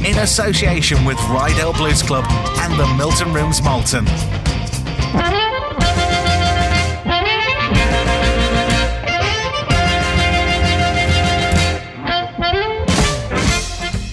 In 0.06 0.18
association 0.20 1.04
with 1.04 1.18
Ryedale 1.18 1.76
Blues 1.76 2.02
Club 2.02 2.24
and 2.30 2.80
the 2.80 2.88
Milton 2.96 3.34
Rooms 3.34 3.62
Malton. 3.62 4.08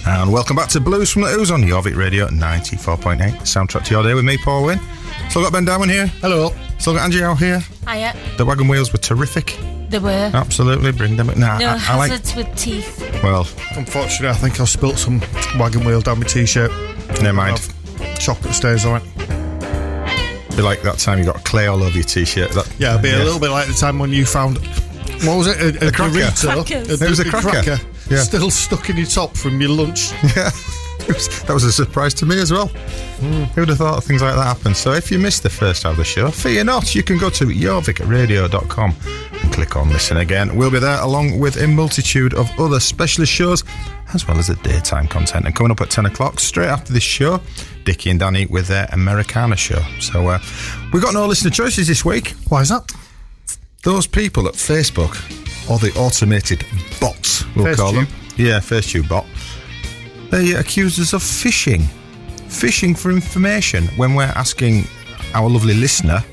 And 0.05 0.33
welcome 0.33 0.57
back 0.57 0.67
to 0.71 0.81
Blues 0.81 1.09
from 1.09 1.21
the 1.21 1.29
Ooze 1.29 1.51
on 1.51 1.61
Jorvik 1.61 1.95
Radio 1.95 2.27
94.8. 2.27 3.17
Soundtrack 3.43 3.85
to 3.85 3.93
your 3.93 4.03
day 4.03 4.13
with 4.13 4.25
me, 4.25 4.37
Paul 4.37 4.65
Wynn. 4.65 4.79
Still 5.29 5.43
got 5.43 5.53
Ben 5.53 5.63
Darwin 5.63 5.87
here. 5.87 6.07
Hello. 6.19 6.51
Still 6.79 6.95
got 6.95 7.03
Angie 7.03 7.23
out 7.23 7.39
here. 7.39 7.61
Hiya. 7.87 8.13
The 8.35 8.43
wagon 8.43 8.67
wheels 8.67 8.91
were 8.91 8.99
terrific. 8.99 9.57
There 9.89 10.01
were. 10.01 10.31
Absolutely, 10.33 10.91
bring 10.91 11.15
them. 11.17 11.27
Nah, 11.37 11.57
no 11.59 11.67
I, 11.67 11.71
I 11.87 11.95
like. 11.97 12.11
hazards 12.11 12.35
with 12.35 12.53
teeth. 12.55 12.99
Well, 13.23 13.47
Unfortunately, 13.75 14.27
I 14.29 14.33
think 14.33 14.59
I've 14.59 14.69
spilt 14.69 14.97
some 14.97 15.21
wagon 15.57 15.85
wheel 15.85 16.01
down 16.01 16.19
my 16.19 16.25
t-shirt. 16.25 16.71
never 17.21 17.33
mind. 17.33 17.59
Chocolate 18.19 18.53
stains 18.53 18.85
on 18.85 19.01
it. 19.01 19.17
Be 20.55 20.63
like 20.63 20.81
that 20.81 20.97
time 20.97 21.19
you 21.19 21.25
got 21.25 21.43
clay 21.45 21.67
all 21.67 21.81
over 21.83 21.95
your 21.95 22.03
t-shirt. 22.03 22.51
That, 22.51 22.67
Yeah, 22.79 22.91
it'd 22.91 23.03
be 23.03 23.11
a 23.11 23.17
little 23.17 23.39
bit 23.39 23.51
like 23.51 23.67
the 23.67 23.73
time 23.73 23.99
when 23.99 24.09
you 24.11 24.25
found 24.25 24.57
what 25.23 25.37
was 25.37 25.47
it? 25.47 25.81
A, 25.81 25.87
a, 25.87 25.91
cracker. 25.91 26.13
Dorito, 26.19 26.65
Crackers. 26.65 27.01
It 27.01 27.09
was 27.09 27.19
a 27.19 27.25
cracker. 27.25 27.77
Yeah. 28.09 28.19
still 28.23 28.49
stuck 28.51 28.89
in 28.89 28.97
your 28.97 29.05
top 29.07 29.35
from 29.35 29.59
your 29.61 29.69
lunch. 29.71 30.11
Yeah, 31.07 31.13
was- 31.13 31.43
that 31.43 31.53
was 31.53 31.63
a 31.63 31.71
surprise 31.71 32.13
to 32.15 32.25
me 32.25 32.39
as 32.41 32.51
well. 32.51 32.67
Hmm. 32.67 33.43
Who 33.55 33.61
would 33.61 33.69
have 33.69 33.77
thought 33.77 34.03
things 34.03 34.21
like 34.21 34.35
that 34.35 34.43
happen? 34.43 34.75
So 34.75 34.91
if 34.91 35.09
you 35.09 35.17
missed 35.19 35.41
the 35.43 35.49
first 35.49 35.83
half 35.83 35.91
of 35.93 35.97
the 35.97 36.03
show, 36.03 36.29
fear 36.31 36.63
not, 36.65 36.93
you 36.95 37.01
can 37.01 37.17
go 37.17 37.29
to 37.29 37.45
jorvikradio.com 37.45 38.95
and 39.31 39.36
click 39.57 39.75
on 39.75 39.89
listen 39.89 40.17
again. 40.17 40.55
We'll 40.55 40.69
be 40.69 40.77
there 40.77 41.01
along 41.01 41.39
with 41.39 41.59
a 41.59 41.67
multitude 41.67 42.35
of 42.35 42.47
other 42.59 42.79
specialist 42.79 43.31
shows 43.33 43.63
as 44.13 44.27
well 44.27 44.37
as 44.37 44.45
the 44.45 44.55
daytime 44.57 45.07
content. 45.07 45.47
And 45.47 45.55
coming 45.55 45.71
up 45.71 45.81
at 45.81 45.89
10 45.89 46.05
o'clock, 46.05 46.39
straight 46.39 46.67
after 46.67 46.93
this 46.93 47.01
show, 47.01 47.41
Dickie 47.83 48.11
and 48.11 48.19
Danny 48.19 48.45
with 48.45 48.67
their 48.67 48.87
Americana 48.91 49.55
show. 49.55 49.81
So 49.99 50.27
uh, 50.27 50.37
we've 50.93 51.01
got 51.01 51.15
no 51.15 51.25
listener 51.25 51.49
choices 51.49 51.87
this 51.87 52.05
week. 52.05 52.35
Why 52.49 52.61
is 52.61 52.69
that? 52.69 52.91
Those 53.81 54.05
people 54.05 54.47
at 54.47 54.53
Facebook, 54.53 55.15
or 55.67 55.79
the 55.79 55.91
automated 55.97 56.63
bots, 57.01 57.43
we'll 57.55 57.65
Facetube. 57.65 57.77
call 57.77 57.93
them. 57.93 58.07
Yeah, 58.35 58.59
FaceTube 58.59 59.09
bot. 59.09 59.25
They 60.29 60.51
accuse 60.51 60.99
us 60.99 61.13
of 61.13 61.23
phishing. 61.23 61.81
Phishing 62.47 62.95
for 62.95 63.09
information 63.09 63.87
when 63.97 64.13
we're 64.13 64.33
asking 64.35 64.83
our 65.33 65.49
lovely 65.49 65.73
listener, 65.73 66.23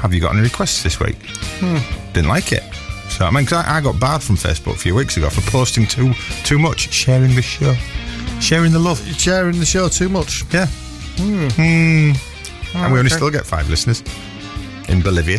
have 0.00 0.12
you 0.14 0.20
got 0.20 0.32
any 0.34 0.42
requests 0.42 0.82
this 0.82 0.98
week? 1.00 1.16
Didn't 2.12 2.28
like 2.28 2.52
it. 2.52 2.62
So, 3.08 3.24
I 3.24 3.30
mean, 3.30 3.46
'cause 3.46 3.64
I, 3.64 3.78
I 3.78 3.80
got 3.80 3.98
barred 3.98 4.22
from 4.22 4.36
Facebook 4.36 4.74
a 4.74 4.78
few 4.78 4.94
weeks 4.94 5.16
ago 5.16 5.30
for 5.30 5.40
posting 5.50 5.86
too 5.86 6.12
too 6.44 6.58
much, 6.58 6.92
sharing 6.92 7.34
the 7.34 7.42
show, 7.42 7.74
sharing 8.40 8.72
the 8.72 8.78
love. 8.78 8.98
Sharing 9.18 9.58
the 9.58 9.64
show 9.66 9.88
too 9.88 10.08
much. 10.08 10.44
Yeah. 10.52 10.66
Hmm. 11.18 12.12
and 12.74 12.92
we 12.92 12.98
only 12.98 13.10
still 13.10 13.30
get 13.30 13.46
five 13.46 13.68
listeners 13.70 14.02
in 14.88 15.00
Bolivia. 15.02 15.38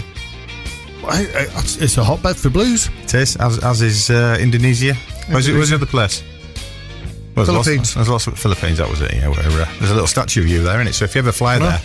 I- 1.06 1.28
I- 1.36 1.48
It's 1.80 1.98
a 1.98 2.04
hotbed 2.04 2.36
for 2.36 2.50
blues. 2.50 2.90
It 3.04 3.14
is, 3.14 3.36
as, 3.38 3.60
as 3.64 3.82
is 3.82 4.10
uh, 4.10 4.38
Indonesia. 4.42 4.96
Where's, 5.30 5.48
it, 5.48 5.54
where's 5.54 5.70
the 5.70 5.76
other 5.76 5.86
place? 5.86 6.24
Well, 7.36 7.46
there's 7.46 7.50
lots- 7.56 7.68
Philippines. 7.68 7.94
There's 7.94 8.10
lots 8.10 8.28
of 8.28 8.40
Philippines. 8.40 8.80
That 8.80 8.90
was 8.90 9.02
it. 9.02 9.14
Yeah, 9.14 9.28
where, 9.30 9.40
uh, 9.40 9.66
there's 9.80 9.92
a 9.92 9.94
little 9.94 10.08
statue 10.08 10.42
of 10.42 10.48
you 10.48 10.64
there, 10.64 10.76
isn't 10.78 10.88
it? 10.88 10.94
So 10.96 11.06
if 11.06 11.14
you 11.16 11.20
ever 11.20 11.32
fly 11.32 11.60
there, 11.60 11.80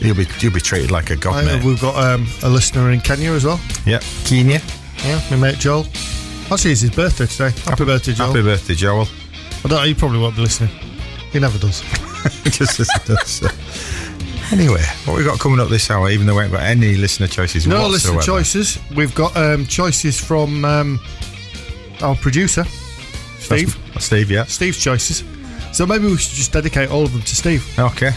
you'll 0.00 0.16
be 0.16 0.26
you'll 0.40 0.52
be 0.52 0.60
treated 0.60 0.90
like 0.90 1.10
a 1.10 1.16
god, 1.16 1.44
mate. 1.44 1.62
we've 1.64 1.80
got 1.80 1.96
um, 1.96 2.26
a 2.42 2.48
listener 2.48 2.90
in 2.90 3.00
Kenya 3.00 3.32
as 3.32 3.44
well. 3.44 3.60
Yeah, 3.86 4.00
Kenya. 4.24 4.60
Yeah, 5.04 5.20
my 5.30 5.36
mate 5.36 5.58
Joel. 5.58 5.86
Actually, 6.50 6.72
it's 6.72 6.80
his 6.82 6.90
birthday 6.90 7.26
today. 7.26 7.50
Happy, 7.64 7.84
birthday, 7.84 8.12
Joel. 8.12 8.28
Happy 8.28 8.42
birthday, 8.42 8.74
Joel. 8.74 9.06
I 9.64 9.68
don't. 9.68 9.84
He 9.86 9.94
probably 9.94 10.18
won't 10.18 10.36
be 10.36 10.42
listening. 10.42 10.70
He 11.32 11.38
never 11.40 11.58
does. 11.58 11.80
Just 12.44 12.80
as 12.80 12.88
it 12.94 13.04
does, 13.06 13.26
so. 13.28 13.48
Anyway, 14.52 14.82
what 15.06 15.16
we 15.16 15.24
got 15.24 15.40
coming 15.40 15.58
up 15.58 15.68
this 15.68 15.90
hour? 15.90 16.10
Even 16.10 16.26
though 16.26 16.34
we 16.36 16.42
haven't 16.42 16.58
got 16.58 16.64
any 16.66 16.96
listener 16.96 17.26
choices, 17.26 17.66
No 17.66 17.88
whatsoever. 17.88 18.16
listener 18.18 18.22
choices. 18.34 18.78
We've 18.94 19.14
got 19.14 19.34
um, 19.36 19.66
choices 19.66 20.20
from 20.20 20.64
um, 20.66 21.00
our 22.02 22.14
producer, 22.14 22.62
That's- 22.62 23.44
Steve. 23.46 23.78
that's 23.94 24.04
Steve, 24.04 24.30
yeah. 24.30 24.44
Steve's 24.44 24.78
choices. 24.78 25.24
So 25.72 25.86
maybe 25.86 26.04
we 26.06 26.16
should 26.18 26.34
just 26.34 26.52
dedicate 26.52 26.90
all 26.90 27.02
of 27.04 27.12
them 27.12 27.22
to 27.22 27.34
Steve. 27.34 27.66
Okay. 27.78 28.10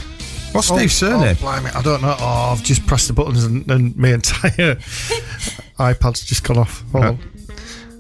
What's 0.58 0.68
Steve's 0.68 1.04
oh, 1.04 1.10
surname? 1.10 1.36
Oh, 1.40 1.42
blimey, 1.42 1.70
I 1.72 1.82
don't 1.82 2.02
know. 2.02 2.16
Oh, 2.20 2.50
I've 2.52 2.64
just 2.64 2.86
pressed 2.86 3.08
the 3.08 3.14
buttons 3.14 3.44
and, 3.44 3.70
and 3.72 3.96
my 3.96 4.10
entire 4.14 4.76
iPad's 5.80 6.26
just 6.26 6.44
gone 6.44 6.58
off. 6.58 6.84
Hold 6.92 7.04
Uh, 7.04 7.08
on. 7.10 7.20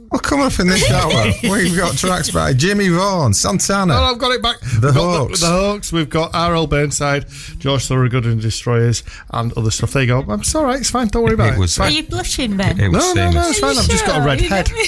Well, 0.10 0.22
coming 0.22 0.46
up 0.46 0.58
in 0.62 0.68
this 0.68 0.90
hour, 0.90 1.26
we've 1.52 1.76
got 1.76 1.98
tracks 1.98 2.32
by 2.32 2.54
Jimmy 2.54 2.88
Vaughan, 2.88 3.34
Santana. 3.34 3.94
Oh, 3.94 4.04
I've 4.14 4.18
got 4.18 4.32
it 4.32 4.42
back. 4.42 4.58
The 4.62 4.88
We've 4.88 4.94
got 4.96 5.18
Hawks. 5.18 5.40
The, 5.42 5.46
the 5.48 5.52
Hawks. 5.52 5.92
We've 5.92 6.10
got 6.10 6.34
R.L. 6.34 6.66
Burnside, 6.66 7.26
George 7.58 7.86
Thorogood 7.88 8.26
and 8.26 8.42
Destroyers, 8.42 9.04
and 9.32 9.52
other 9.58 9.70
stuff. 9.70 9.92
There 9.92 10.04
you 10.04 10.08
go. 10.08 10.20
I'm 10.22 10.40
it's 10.40 10.56
all 10.56 10.64
right. 10.64 10.80
It's 10.80 10.90
fine. 10.90 11.08
Don't 11.10 11.24
worry 11.26 11.34
about 11.34 11.50
It 11.50 11.54
it. 11.56 11.60
was- 11.60 11.78
Are 11.78 11.90
you 11.90 12.04
blushing, 12.04 12.56
Ben? 12.56 12.80
It 12.80 12.88
was 12.88 13.14
No, 13.16 13.26
no, 13.26 13.32
no. 13.32 13.32
seamless. 13.32 13.50
It's 13.50 13.60
fine. 13.60 13.78
I've 13.78 13.90
just 13.90 14.06
got 14.06 14.22
a 14.22 14.26
red 14.26 14.40
head. 14.42 14.70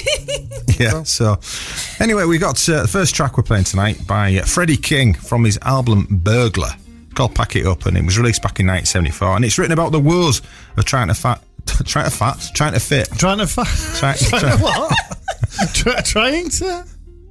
Yeah, 0.80 1.02
so 1.02 1.38
anyway, 2.02 2.24
we 2.24 2.38
got 2.38 2.66
uh, 2.66 2.80
the 2.82 2.88
first 2.88 3.14
track 3.14 3.36
we're 3.36 3.42
playing 3.42 3.64
tonight 3.64 4.06
by 4.06 4.36
uh, 4.36 4.44
Freddie 4.46 4.78
King 4.78 5.12
from 5.12 5.44
his 5.44 5.58
album 5.60 6.06
Burglar. 6.10 6.70
Called 7.14 7.34
Pack 7.34 7.56
It 7.56 7.66
Up, 7.66 7.86
and 7.86 7.96
it 7.96 8.04
was 8.04 8.18
released 8.18 8.42
back 8.42 8.60
in 8.60 8.66
1974. 8.66 9.36
And 9.36 9.44
it's 9.44 9.58
written 9.58 9.72
about 9.72 9.92
the 9.92 10.00
woes 10.00 10.42
of 10.76 10.84
trying 10.84 11.08
to 11.08 11.14
fat, 11.14 11.42
trying 11.84 12.04
to 12.08 12.16
fat, 12.16 12.50
trying 12.54 12.72
to 12.74 12.80
fit, 12.80 13.08
Trying 13.18 13.38
to 13.38 13.46
fa- 13.46 13.64
try, 13.98 14.14
trying 14.16 14.40
try, 14.40 14.56
to 14.56 14.62
what? 14.62 14.96
Try, 15.74 16.00
trying 16.02 16.48
to. 16.50 16.84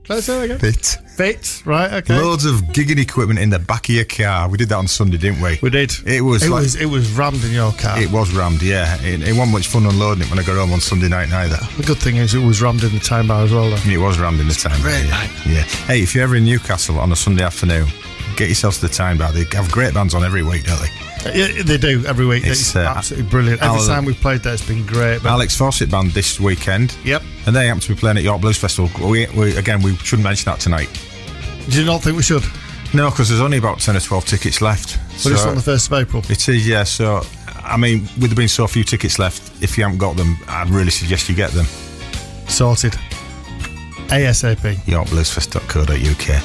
Try 0.03 0.15
to 0.15 0.21
say 0.23 0.39
that 0.39 0.43
again. 0.45 0.59
fit. 0.59 0.97
Fit. 1.15 1.61
Right. 1.65 1.93
Okay. 1.93 2.17
Loads 2.19 2.43
of 2.43 2.55
gigging 2.73 2.99
equipment 2.99 3.37
in 3.39 3.51
the 3.51 3.59
back 3.59 3.89
of 3.89 3.93
your 3.95 4.05
car. 4.05 4.49
We 4.49 4.57
did 4.57 4.69
that 4.69 4.77
on 4.77 4.87
Sunday, 4.87 5.17
didn't 5.17 5.39
we? 5.39 5.59
we 5.61 5.69
did. 5.69 5.91
It 6.07 6.21
was 6.21 6.43
It 6.43 6.49
like- 6.49 6.63
was. 6.63 6.75
It 6.75 6.87
was 6.87 7.11
rammed 7.11 7.43
in 7.43 7.51
your 7.51 7.71
car. 7.73 7.99
It 8.01 8.09
was 8.09 8.33
rammed, 8.33 8.63
yeah. 8.63 8.99
It, 9.03 9.21
it 9.21 9.33
wasn't 9.33 9.51
much 9.51 9.67
fun 9.67 9.85
unloading 9.85 10.23
it 10.23 10.29
when 10.31 10.39
I 10.39 10.43
got 10.43 10.57
home 10.57 10.73
on 10.73 10.79
Sunday 10.81 11.09
night 11.09 11.29
neither. 11.29 11.57
the 11.77 11.83
good 11.83 11.97
thing 11.99 12.15
is 12.15 12.33
it 12.33 12.43
was 12.43 12.59
rammed 12.59 12.83
in 12.83 12.91
the 12.91 12.99
Tyne 12.99 13.27
bar 13.27 13.43
as 13.43 13.51
well. 13.53 13.69
Though. 13.69 13.77
It 13.91 13.97
was 13.99 14.17
rammed 14.17 14.39
in 14.39 14.47
the 14.47 14.53
time. 14.55 14.81
great, 14.81 15.05
yeah. 15.05 15.29
yeah. 15.45 15.63
Hey, 15.85 16.01
if 16.01 16.15
you're 16.15 16.23
ever 16.23 16.35
in 16.37 16.45
Newcastle 16.45 16.97
on 16.99 17.11
a 17.11 17.15
Sunday 17.15 17.43
afternoon, 17.43 17.87
get 18.39 18.47
yourself 18.49 18.75
to 18.75 18.81
the 18.81 18.89
Tyne 18.89 19.17
bar. 19.17 19.31
They 19.33 19.43
have 19.55 19.69
great 19.69 19.93
bands 19.93 20.15
on 20.15 20.23
every 20.23 20.43
week, 20.43 20.63
don't 20.63 20.79
they? 20.79 21.37
Yeah, 21.37 21.63
they 21.63 21.77
do 21.77 22.05
every 22.05 22.25
week. 22.25 22.47
It's, 22.47 22.61
It's, 22.61 22.75
uh, 22.75 22.93
absolutely 22.95 23.29
brilliant. 23.29 23.61
Every 23.61 23.79
Al- 23.81 23.85
time 23.87 24.05
we've 24.05 24.19
played 24.19 24.41
there, 24.41 24.53
it's 24.53 24.65
been 24.65 24.85
great. 24.85 25.21
But 25.21 25.29
Alex 25.29 25.55
Fawcett 25.57 25.91
band 25.91 26.11
this 26.11 26.39
weekend. 26.39 26.95
Yep. 27.03 27.21
And 27.45 27.55
they 27.55 27.67
happen 27.67 27.81
to 27.81 27.89
be 27.89 27.99
playing 27.99 28.17
at 28.17 28.23
York 28.23 28.39
Blues 28.39 28.57
Festival. 28.57 28.89
We, 29.09 29.27
we, 29.35 29.55
again, 29.57 29.81
we 29.81 29.95
shouldn't 29.97 30.23
mention 30.23 30.49
that 30.49 30.61
tonight. 30.61 30.89
do 31.69 31.79
you 31.79 31.85
not 31.85 32.01
think 32.01 32.15
we 32.15 32.23
should? 32.23 32.43
No, 32.93 33.09
because 33.09 33.27
there's 33.27 33.41
only 33.41 33.57
about 33.57 33.79
10 33.79 33.97
or 33.97 33.99
12 33.99 34.25
tickets 34.25 34.61
left. 34.61 34.97
But 35.23 35.33
it's 35.33 35.45
on 35.45 35.55
the 35.55 35.61
1st 35.61 35.87
of 35.87 35.93
April. 35.93 36.23
It 36.29 36.47
is, 36.47 36.65
yeah. 36.67 36.83
So, 36.85 37.21
I 37.61 37.75
mean, 37.75 38.03
with 38.19 38.29
there 38.29 38.35
being 38.35 38.47
so 38.47 38.65
few 38.67 38.85
tickets 38.85 39.19
left, 39.19 39.61
if 39.61 39.77
you 39.77 39.83
haven't 39.83 39.99
got 39.99 40.15
them, 40.15 40.37
I'd 40.47 40.69
really 40.69 40.89
suggest 40.89 41.27
you 41.27 41.35
get 41.35 41.51
them. 41.51 41.65
Sorted. 42.47 42.93
ASAP. 44.07 44.75
YorkBluesFest.co.uk. 44.85 46.43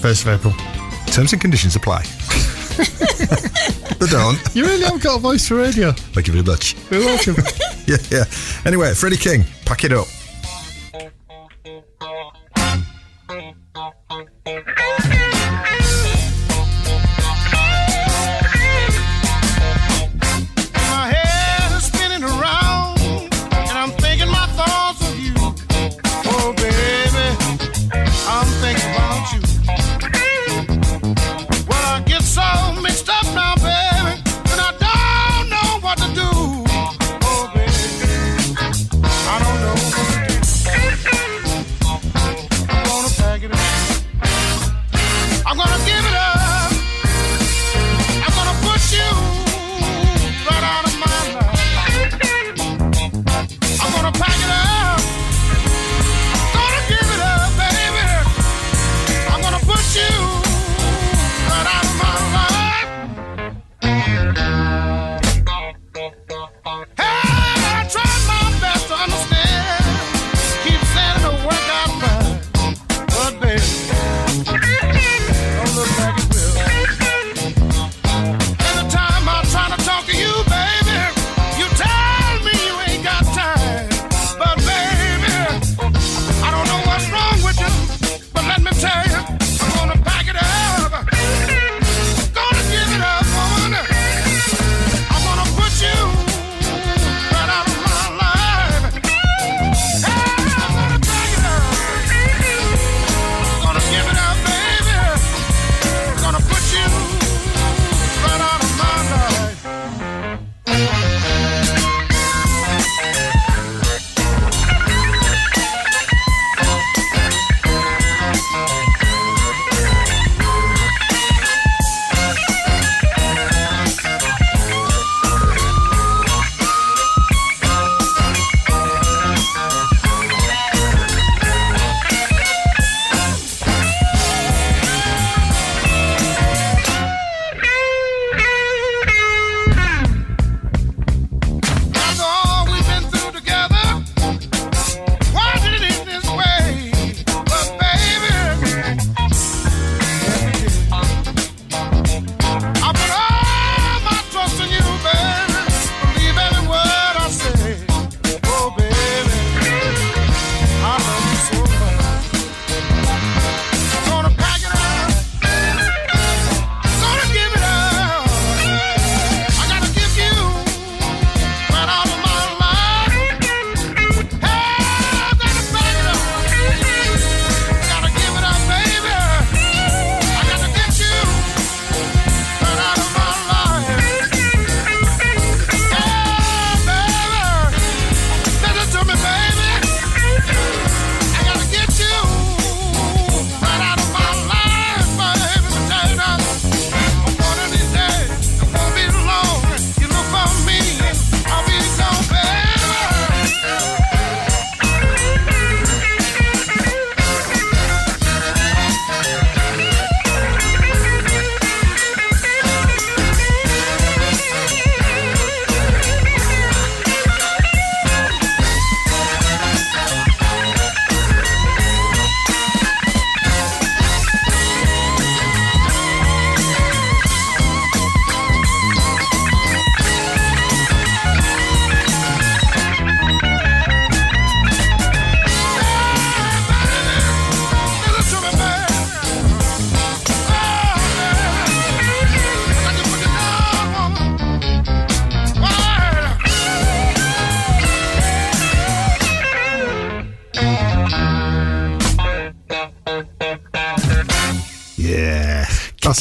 1st 0.00 0.26
of 0.26 0.46
April. 0.46 0.81
Terms 1.12 1.32
and 1.34 1.42
conditions 1.42 1.76
apply. 1.76 2.04
they 3.98 4.06
don't. 4.06 4.38
You 4.54 4.64
really 4.64 4.84
have 4.84 5.02
got 5.02 5.16
a 5.16 5.20
voice 5.20 5.46
for 5.46 5.56
radio. 5.56 5.92
Thank 5.92 6.26
you 6.26 6.32
very 6.32 6.44
much. 6.44 6.74
You're 6.90 7.04
welcome. 7.04 7.36
yeah, 7.86 7.98
yeah. 8.10 8.24
Anyway, 8.64 8.94
Freddie 8.94 9.18
King, 9.18 9.44
pack 9.66 9.84
it 9.84 9.92
up. 9.92 10.08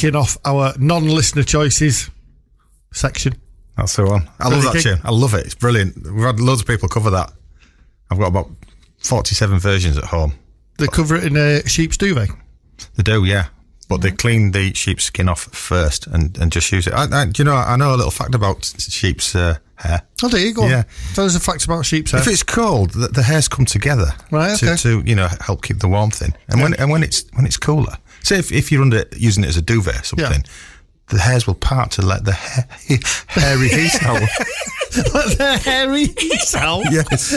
Kicking 0.01 0.15
off 0.15 0.35
our 0.45 0.73
non 0.79 1.05
listener 1.05 1.43
choices 1.43 2.09
section. 2.91 3.35
That's 3.77 3.95
the 3.95 4.05
one. 4.05 4.27
I 4.39 4.49
love 4.49 4.63
that 4.63 4.81
tune. 4.81 4.99
I 5.03 5.11
love 5.11 5.35
it. 5.35 5.45
It's 5.45 5.53
brilliant. 5.53 5.95
We've 6.11 6.25
had 6.25 6.39
loads 6.39 6.61
of 6.61 6.67
people 6.67 6.89
cover 6.89 7.11
that. 7.11 7.31
I've 8.09 8.17
got 8.17 8.29
about 8.29 8.49
47 9.03 9.59
versions 9.59 9.99
at 9.99 10.05
home. 10.05 10.33
They 10.79 10.87
cover 10.87 11.15
it 11.15 11.25
in 11.25 11.37
a 11.37 11.67
sheep's 11.67 11.97
duvet. 11.97 12.29
They 12.95 13.03
do, 13.03 13.25
yeah. 13.25 13.49
But 13.89 14.01
they 14.01 14.09
clean 14.09 14.53
the 14.53 14.73
sheep's 14.73 15.03
skin 15.03 15.29
off 15.29 15.43
first 15.43 16.07
and, 16.07 16.35
and 16.39 16.51
just 16.51 16.71
use 16.71 16.87
it. 16.87 16.93
I, 16.93 17.21
I, 17.21 17.25
do 17.25 17.43
you 17.43 17.45
know, 17.45 17.53
I 17.53 17.75
know 17.75 17.93
a 17.93 17.97
little 17.97 18.09
fact 18.09 18.33
about 18.33 18.73
sheep's 18.79 19.35
uh, 19.35 19.57
hair. 19.75 20.01
Oh, 20.23 20.29
there 20.29 20.39
you 20.39 20.55
go. 20.55 20.65
Yeah. 20.65 20.83
Tell 21.13 21.25
us 21.25 21.35
a 21.35 21.39
fact 21.39 21.65
about 21.65 21.85
sheep's 21.85 22.09
hair. 22.09 22.21
If 22.21 22.27
it's 22.27 22.41
cold, 22.41 22.89
the, 22.91 23.07
the 23.09 23.21
hairs 23.21 23.47
come 23.47 23.65
together 23.65 24.07
Right, 24.31 24.57
to, 24.57 24.65
okay. 24.65 24.75
to 24.77 25.03
you 25.05 25.13
know 25.13 25.27
help 25.41 25.61
keep 25.61 25.77
the 25.77 25.87
warmth 25.87 26.23
in. 26.23 26.33
And 26.47 26.59
when 26.59 26.73
and 26.73 26.89
when 26.89 27.03
it's 27.03 27.25
when 27.33 27.45
it's 27.45 27.57
cooler, 27.57 27.97
Say 28.23 28.39
if, 28.39 28.51
if 28.51 28.71
you're 28.71 28.81
under 28.81 29.05
using 29.15 29.43
it 29.43 29.47
as 29.47 29.57
a 29.57 29.61
duvet 29.61 30.01
or 30.01 30.03
something, 30.03 30.43
the 31.07 31.19
hairs 31.19 31.47
will 31.47 31.55
part 31.55 31.91
to 31.91 32.01
let 32.01 32.23
the 32.23 32.33
ha- 32.33 32.65
hairy 33.27 33.69
heat 33.69 34.01
out. 34.03 34.21
Let 35.13 35.37
the 35.37 35.57
hairy 35.63 36.07
heat 36.07 36.53
out. 36.55 36.83
yes, 36.91 37.31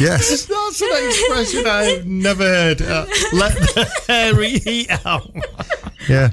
yes. 0.00 0.46
That's 0.46 0.82
an 0.82 1.08
expression 1.08 1.64
I've 1.64 2.04
never 2.04 2.42
heard. 2.42 2.82
Uh, 2.82 3.06
let 3.32 3.52
the 3.54 3.88
hairy 4.08 4.58
heat 4.58 4.90
out. 5.06 5.30
Yeah. 6.08 6.30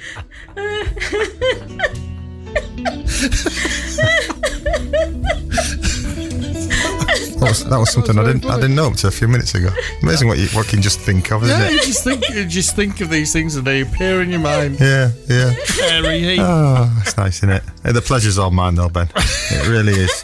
That 7.40 7.50
was, 7.50 7.66
that 7.66 7.78
was 7.78 7.92
something 7.94 8.18
I 8.18 8.24
didn't 8.26 8.46
I 8.46 8.56
didn't 8.60 8.76
know 8.76 8.88
up 8.88 8.96
to 8.98 9.08
a 9.08 9.12
few 9.12 9.28
minutes 9.28 9.54
ago. 9.54 9.70
Amazing 10.02 10.28
what 10.28 10.38
you 10.40 10.48
what 10.50 10.66
you 10.66 10.72
can 10.72 10.82
just 10.82 11.00
think 11.00 11.32
of, 11.32 11.44
isn't 11.44 11.60
Yeah, 11.60 11.70
you 11.70 11.78
it? 11.78 11.84
just 11.84 12.04
think 12.04 12.28
you 12.30 12.46
just 12.46 12.76
think 12.76 13.00
of 13.00 13.10
these 13.10 13.32
things 13.32 13.56
and 13.56 13.66
they 13.66 13.82
appear 13.82 14.22
in 14.22 14.30
your 14.32 14.40
mind. 14.40 14.80
Yeah, 14.80 15.12
yeah. 15.30 15.54
Hairy 15.82 16.20
heat. 16.22 16.40
Oh, 16.42 16.92
that's 16.98 17.16
nice, 17.16 17.38
isn't 17.38 17.50
it? 17.52 17.64
Hey, 17.84 17.92
the 17.92 18.02
pleasure's 18.02 18.38
all 18.40 18.50
mine, 18.52 18.76
though, 18.76 18.90
Ben. 18.90 19.10
It 19.16 19.68
really 19.68 19.94
is. 19.94 20.24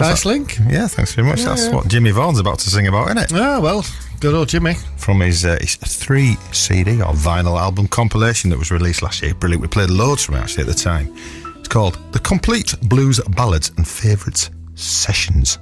nice 0.00 0.24
link. 0.24 0.58
Yeah, 0.68 0.88
thanks 0.88 1.14
very 1.14 1.28
much. 1.28 1.42
That's 1.42 1.68
what 1.68 1.86
Jimmy 1.88 2.10
Vaughan's 2.10 2.38
about 2.40 2.58
to 2.60 2.70
sing 2.70 2.86
about, 2.86 3.06
isn't 3.08 3.18
it? 3.18 3.32
Ah, 3.34 3.60
well, 3.60 3.84
good 4.20 4.34
old 4.34 4.48
Jimmy. 4.48 4.74
From 4.96 5.20
his, 5.20 5.44
uh, 5.44 5.58
his 5.60 5.76
three 5.76 6.36
CD 6.52 7.00
or 7.02 7.12
vinyl 7.12 7.60
album 7.60 7.88
compilation 7.88 8.50
that 8.50 8.58
was 8.58 8.70
released 8.70 9.02
last 9.02 9.22
year. 9.22 9.34
Brilliant. 9.34 9.62
We 9.62 9.68
played 9.68 9.90
loads 9.90 10.24
from 10.24 10.36
it 10.36 10.38
actually 10.40 10.62
at 10.62 10.68
the 10.68 10.74
time. 10.74 11.14
It's 11.58 11.68
called 11.68 11.98
The 12.12 12.18
Complete 12.18 12.74
Blues 12.82 13.20
Ballads 13.36 13.70
and 13.76 13.86
Favourites 13.86 14.50
Sessions. 14.82 15.58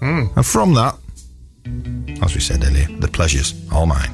Hmm. 0.00 0.26
And 0.34 0.46
from 0.46 0.74
that, 0.74 0.96
as 2.22 2.34
we 2.34 2.40
said 2.40 2.64
earlier, 2.64 2.88
the 3.00 3.08
pleasure's 3.08 3.54
all 3.72 3.86
mine. 3.86 4.10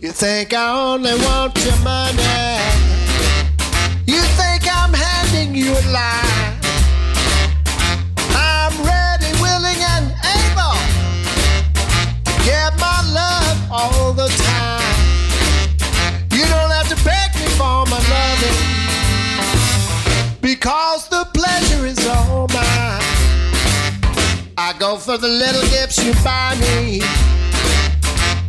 You 0.00 0.12
think 0.12 0.52
I 0.52 0.92
only 0.92 1.14
want 1.14 1.56
your 1.64 1.76
money. 1.78 2.60
You 4.06 4.20
think 4.36 4.62
I'm 4.70 4.92
handing 4.92 5.54
you 5.54 5.72
a 5.72 5.82
lie. 5.92 6.43
Little 25.38 25.62
gifts 25.62 26.04
you 26.04 26.12
buy 26.22 26.54
me. 26.60 27.00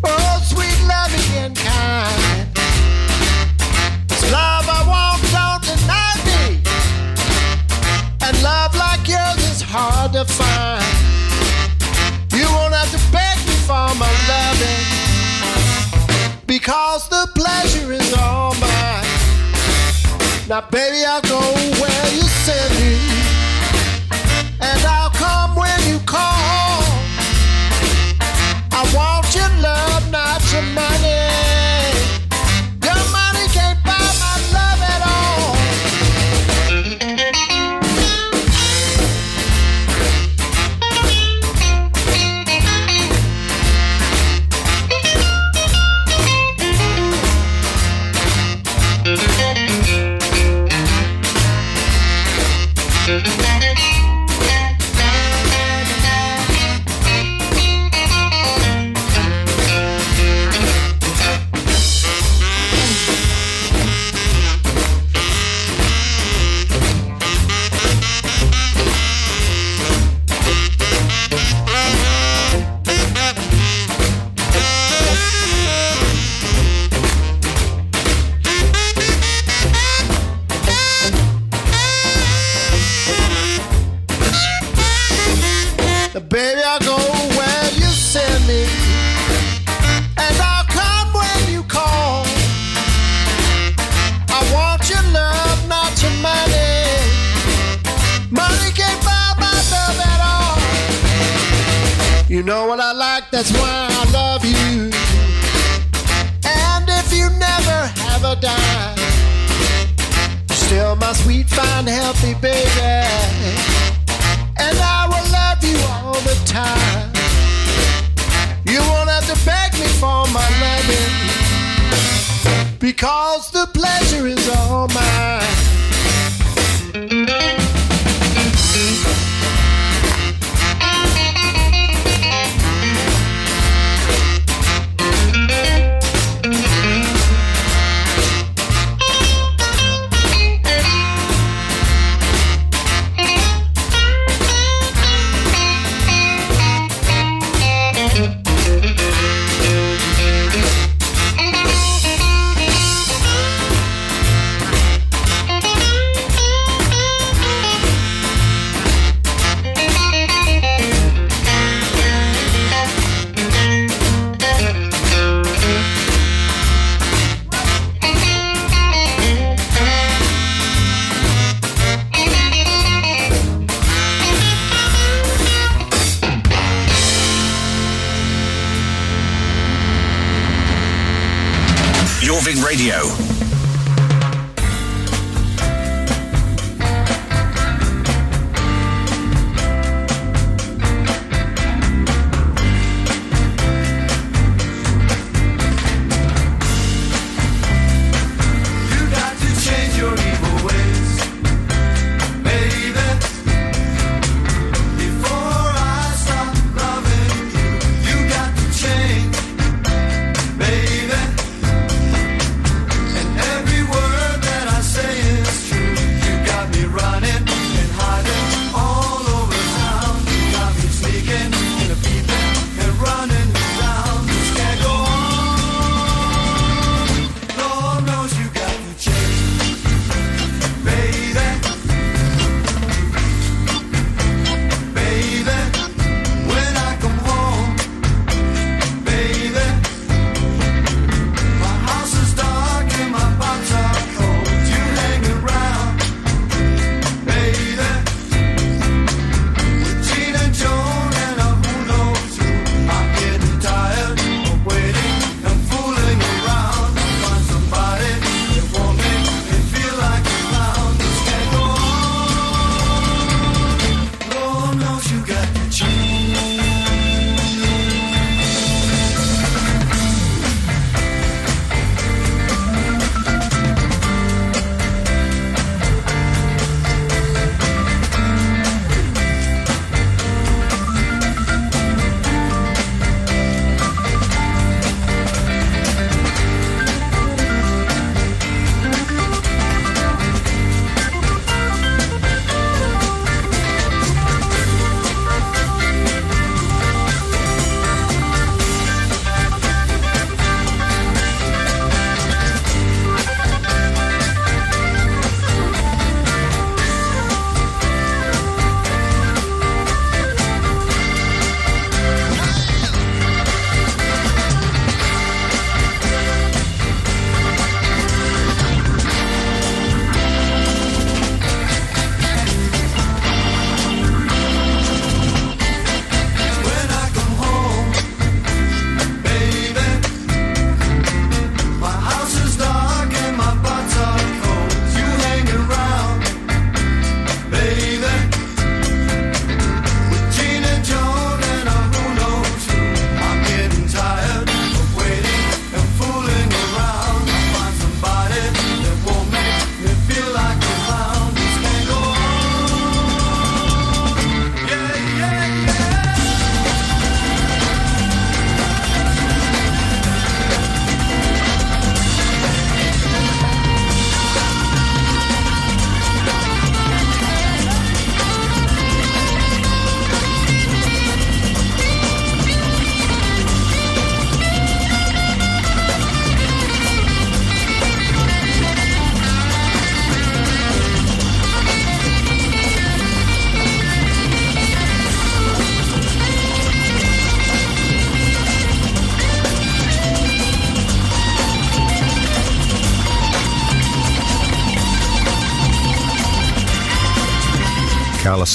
Oh, 0.03 0.41
sweet 0.45 0.77
loving 0.87 1.31
and 1.43 1.55
kind. 1.55 2.47
It's 4.11 4.31
love 4.31 4.65
I 4.69 4.81
want, 4.85 5.21
don't 5.33 5.63
deny 5.65 6.13
me. 6.29 6.61
And 8.21 8.35
love 8.43 8.75
like 8.75 9.07
yours 9.07 9.41
is 9.51 9.61
hard 9.61 10.13
to 10.13 10.25
find. 10.25 10.83
You 12.31 12.45
won't 12.53 12.75
have 12.75 12.91
to 12.91 13.01
beg 13.11 13.37
me 13.47 13.55
for 13.65 13.89
my 13.97 14.13
loving. 14.29 14.85
Because 16.45 17.09
the 17.09 17.27
pleasure 17.33 17.93
is 17.93 18.13
all 18.13 18.53
mine. 18.55 19.05
Now, 20.47 20.61
baby, 20.69 21.03
I'll 21.03 21.21
go 21.21 21.54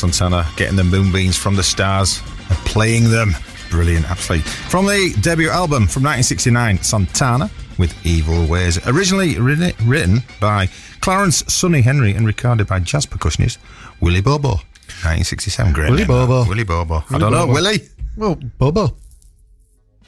Santana 0.01 0.47
getting 0.57 0.77
the 0.77 0.85
moonbeams 0.85 1.37
from 1.37 1.55
the 1.57 1.63
stars 1.63 2.23
and 2.49 2.57
playing 2.59 3.11
them. 3.11 3.35
Brilliant, 3.71 4.11
absolutely. 4.11 4.51
From 4.51 4.87
the 4.87 5.15
debut 5.21 5.51
album 5.51 5.87
from 5.87 6.03
1969, 6.03 6.83
Santana 6.83 7.51
with 7.79 7.95
Evil 8.05 8.47
Ways. 8.47 8.85
Originally 8.87 9.39
written, 9.39 10.23
by 10.41 10.69
Clarence 11.01 11.45
Sonny 11.53 11.83
Henry 11.83 12.15
and 12.15 12.27
recorded 12.27 12.67
by 12.67 12.81
jazz 12.81 13.07
percussionist 13.07 13.59
Willie 14.01 14.23
Bobo. 14.23 14.61
1967, 15.05 15.73
great. 15.73 15.91
Willie 15.91 15.99
name, 15.99 16.09
that. 16.09 16.27
Bobo. 16.27 16.49
Willie 16.49 16.65
Bobo. 16.65 17.05
I 17.11 17.19
don't 17.19 17.33
know, 17.33 17.47
Bobo. 17.47 17.53
Willie. 17.53 17.81
Well, 18.17 18.35
Bobo. 18.59 18.97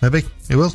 Maybe 0.01 0.23
he 0.48 0.56
will. 0.56 0.74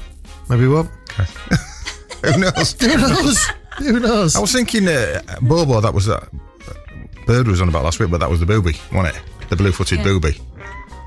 Maybe 0.49 0.61
he 0.61 0.67
won't. 0.67 0.89
Who 2.23 2.39
knows? 2.39 2.73
Who 2.81 2.97
knows? 2.97 3.45
Who 3.79 3.99
knows? 3.99 4.35
I 4.35 4.39
was 4.39 4.51
thinking 4.51 4.87
uh, 4.87 5.21
Bobo, 5.41 5.81
that 5.81 5.93
was 5.93 6.05
that 6.05 6.29
bird 7.27 7.47
was 7.47 7.61
on 7.61 7.69
about 7.69 7.83
last 7.83 7.99
week, 7.99 8.09
but 8.09 8.19
that 8.19 8.29
was 8.29 8.39
the 8.39 8.45
booby, 8.45 8.73
wasn't 8.91 9.15
it? 9.15 9.21
The 9.49 9.55
blue 9.55 9.71
footed 9.71 10.01
booby. 10.03 10.39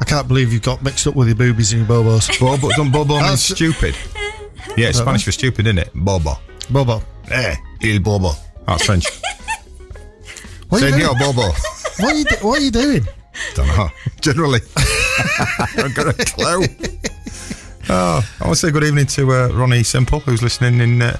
I 0.01 0.05
can't 0.05 0.29
believe 0.29 0.53
you've 0.53 0.63
got 0.63 0.83
mixed 0.83 1.07
up 1.07 1.15
with 1.17 1.29
your 1.29 1.37
boobies 1.37 1.73
and 1.73 1.87
your 1.87 1.89
bobos. 2.03 2.39
Bobo, 2.41 2.71
don't 2.77 2.91
Bobo 2.93 3.15
mean 3.15 3.23
That's- 3.23 3.43
stupid? 3.45 3.97
Yeah, 4.77 4.89
it's 4.89 4.99
Spanish 4.99 5.25
for 5.25 5.33
stupid, 5.33 5.67
isn't 5.67 5.79
it? 5.79 5.91
Bobo. 5.95 6.35
Bobo. 6.71 7.03
Eh, 7.31 7.55
il 7.83 8.01
Bobo. 8.01 8.33
That's 8.67 8.85
French. 8.87 9.07
What 10.69 10.83
are, 10.85 10.89
you 10.91 10.93
Senor? 11.01 11.15
Bobo. 11.19 11.43
what, 11.99 12.01
are 12.01 12.15
you 12.15 12.25
do- 12.25 12.37
what 12.47 12.61
are 12.61 12.63
you 12.65 12.71
doing? 12.71 13.05
Don't 13.55 13.67
know. 13.67 13.89
Generally. 14.21 14.61
I've 15.77 15.93
got 15.97 16.07
a 16.09 16.13
clue. 16.25 16.65
Oh, 17.89 18.25
I 18.41 18.45
want 18.45 18.57
to 18.57 18.67
say 18.67 18.71
good 18.71 18.85
evening 18.85 19.07
to 19.07 19.33
uh, 19.33 19.49
Ronnie 19.49 19.83
Simple, 19.83 20.21
who's 20.21 20.43
listening 20.45 20.79
in 20.81 21.03
uh, 21.03 21.19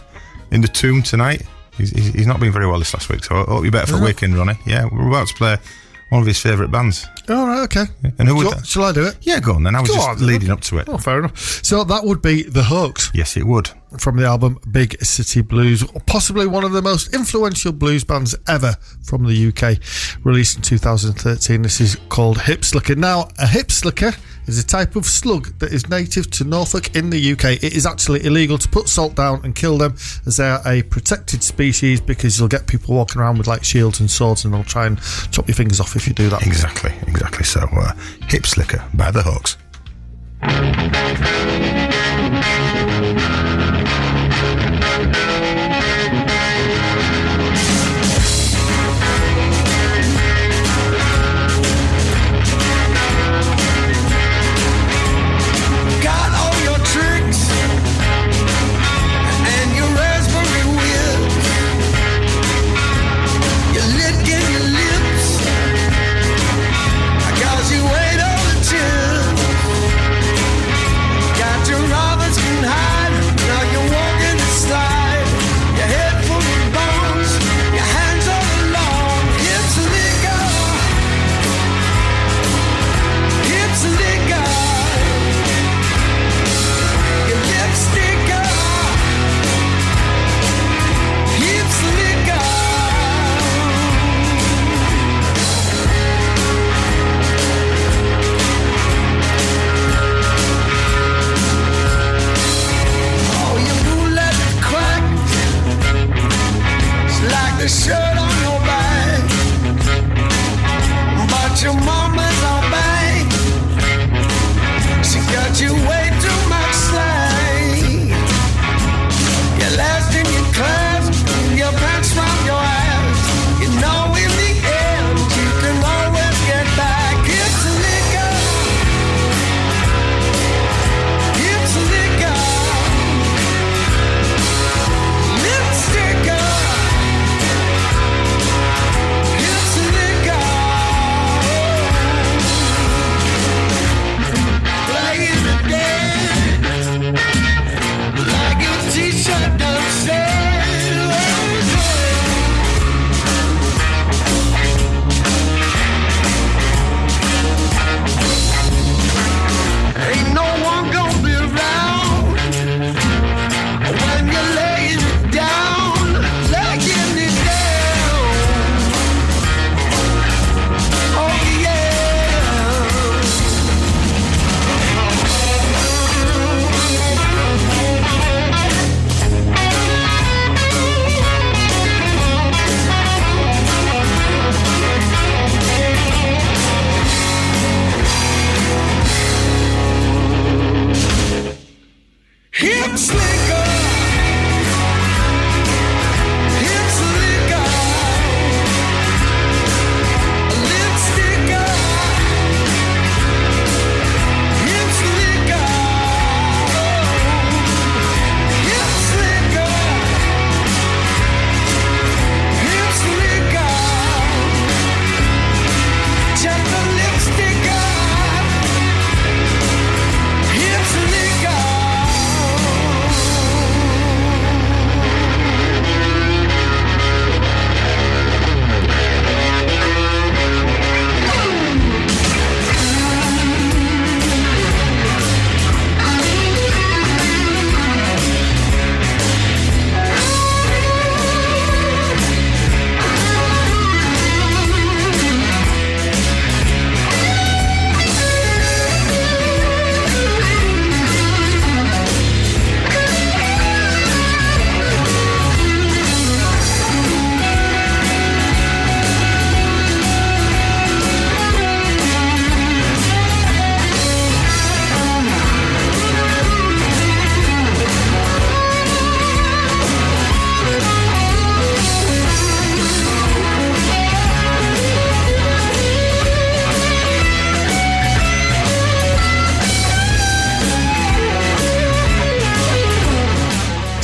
in 0.53 0.61
the 0.61 0.69
tomb 0.69 1.03
tonight. 1.03 1.43
He's, 1.81 1.91
he's, 1.91 2.07
he's 2.15 2.27
not 2.27 2.39
been 2.41 2.53
very 2.53 2.67
well 2.67 2.79
this 2.79 2.95
last 2.95 3.09
week, 3.09 3.25
so 3.25 3.35
I 3.37 3.45
hope 3.45 3.63
you're 3.65 3.73
better 3.73 3.87
for 3.93 3.99
Yeah. 3.99 4.05
weekend, 4.05 4.37
Ronnie. 4.37 4.59
Yeah, 4.67 4.87
we're 4.91 5.09
about 5.09 5.29
to 5.29 5.35
play 5.35 5.57
one 6.11 6.21
of 6.21 6.27
his 6.27 6.41
favourite 6.41 6.71
bands. 6.73 7.07
All 7.29 7.47
right, 7.47 7.61
okay. 7.63 7.85
And 8.19 8.27
who 8.29 8.35
would 8.37 8.43
Shall, 8.49 8.55
that? 8.59 8.67
shall 8.67 8.83
I 8.85 8.93
do 8.93 9.07
it? 9.07 9.17
Yeah, 9.23 9.39
go 9.39 9.55
on 9.55 9.63
then. 9.63 9.77
I 9.77 9.81
was 9.81 9.91
Go 9.91 9.97
just 9.97 10.09
on, 10.09 10.17
then. 10.19 10.27
leading 10.27 10.51
up 10.51 10.61
to 10.63 10.79
it. 10.79 10.89
Oh, 10.89 10.99
fair 10.99 11.21
enough. 11.21 11.39
So 11.65 11.85
that 11.85 12.05
would 12.05 12.21
be 12.21 12.43
The 12.43 12.65
Hoax 12.65 13.13
Yes, 13.15 13.37
it 13.37 13.45
would. 13.47 13.71
from 13.99 14.17
the 14.17 14.25
album 14.27 14.59
Big 14.73 15.01
City 15.05 15.41
Blues, 15.41 15.85
possibly 16.07 16.49
one 16.49 16.65
of 16.65 16.73
the 16.73 16.83
most 16.83 17.15
influential 17.15 17.71
blues 17.71 18.03
bands 18.03 18.35
ever 18.49 18.75
from 19.05 19.25
the 19.25 19.49
UK, 19.49 19.79
released 20.25 20.57
in 20.57 20.63
2013. 20.63 21.63
This 21.63 21.81
is 21.81 21.97
called 22.09 22.41
Hip 22.43 22.65
Slicker. 22.65 22.97
Now, 22.97 23.29
a 23.39 23.47
hip 23.47 23.71
slicker 23.71 24.13
is 24.51 24.59
a 24.59 24.67
type 24.67 24.97
of 24.97 25.07
slug 25.07 25.59
that 25.59 25.73
is 25.73 25.89
native 25.89 26.31
to 26.33 26.45
Norfolk 26.45 26.95
in 26.97 27.11
the 27.11 27.33
UK. 27.33 27.63
It 27.63 27.75
is 27.75 27.87
actually 27.87 28.25
illegal 28.25 28.59
to 28.59 28.69
put 28.69 28.89
salt 28.89 29.15
down 29.15 29.41
and 29.45 29.55
kill 29.55 29.79
them 29.79 29.95
as 30.27 30.37
they 30.37 30.49
are 30.49 30.61
a 30.67 30.83
protected 30.83 31.43
species 31.43 32.01
because 32.01 32.39
you'll 32.39 32.49
get 32.49 32.67
people 32.67 32.95
walking 32.95 33.21
around 33.21 33.39
with 33.39 33.47
like 33.47 33.65
shields 33.65 34.01
and 34.01 34.11
swords 34.11 34.45
and 34.45 34.53
they'll 34.53 34.65
try 34.65 34.87
and 34.87 35.01
chop 35.31 35.47
your 35.49 35.55
fingers 35.55 35.81
off 35.81 35.97
if 35.97 36.07
you 36.07 36.13
do 36.13 36.29
that. 36.29 36.47
Exactly, 36.47 36.93
exactly. 37.07 37.45
So, 37.45 37.61
uh, 37.61 37.93
Hip 38.29 38.47
Slicker 38.47 38.85
by 38.95 39.11
the 39.11 39.23
Hoax. 39.23 39.57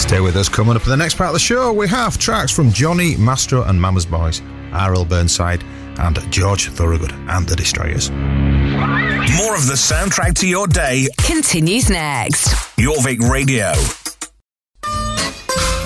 Stay 0.06 0.20
with 0.20 0.36
us. 0.36 0.48
Coming 0.48 0.76
up 0.76 0.84
in 0.84 0.90
the 0.90 0.96
next 0.96 1.16
part 1.16 1.28
of 1.28 1.32
the 1.34 1.40
show, 1.40 1.72
we 1.72 1.88
have 1.88 2.16
tracks 2.16 2.52
from 2.52 2.70
Johnny 2.70 3.16
Mastro 3.16 3.64
and 3.64 3.80
Mama's 3.80 4.06
Boys, 4.06 4.40
R.L. 4.72 5.04
Burnside, 5.04 5.64
and 5.98 6.16
George 6.30 6.68
Thorogood 6.68 7.10
and 7.12 7.48
the 7.48 7.56
Destroyers. 7.56 8.10
More 8.10 9.54
of 9.56 9.66
the 9.66 9.74
soundtrack 9.76 10.34
to 10.40 10.46
your 10.46 10.68
day, 10.68 11.08
Continues 11.18 11.90
next. 11.90 12.48
Jorvik 12.78 13.18
Radio. 13.28 13.72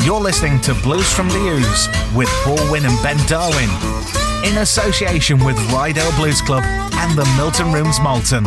You're 0.05 0.21
listening 0.21 0.61
to 0.63 0.75
Blues 0.83 1.11
from 1.13 1.29
the 1.29 1.37
Ooze 1.39 1.89
with 2.15 2.29
Paul 2.45 2.59
Wynn 2.71 2.85
and 2.85 3.03
Ben 3.03 3.17
Darwin 3.27 3.71
in 4.45 4.59
association 4.59 5.43
with 5.45 5.57
Ryedale 5.71 6.15
Blues 6.17 6.43
Club 6.43 6.63
and 6.65 7.17
the 7.19 7.25
Milton 7.37 7.73
Rooms 7.73 7.99
Malton. 8.01 8.45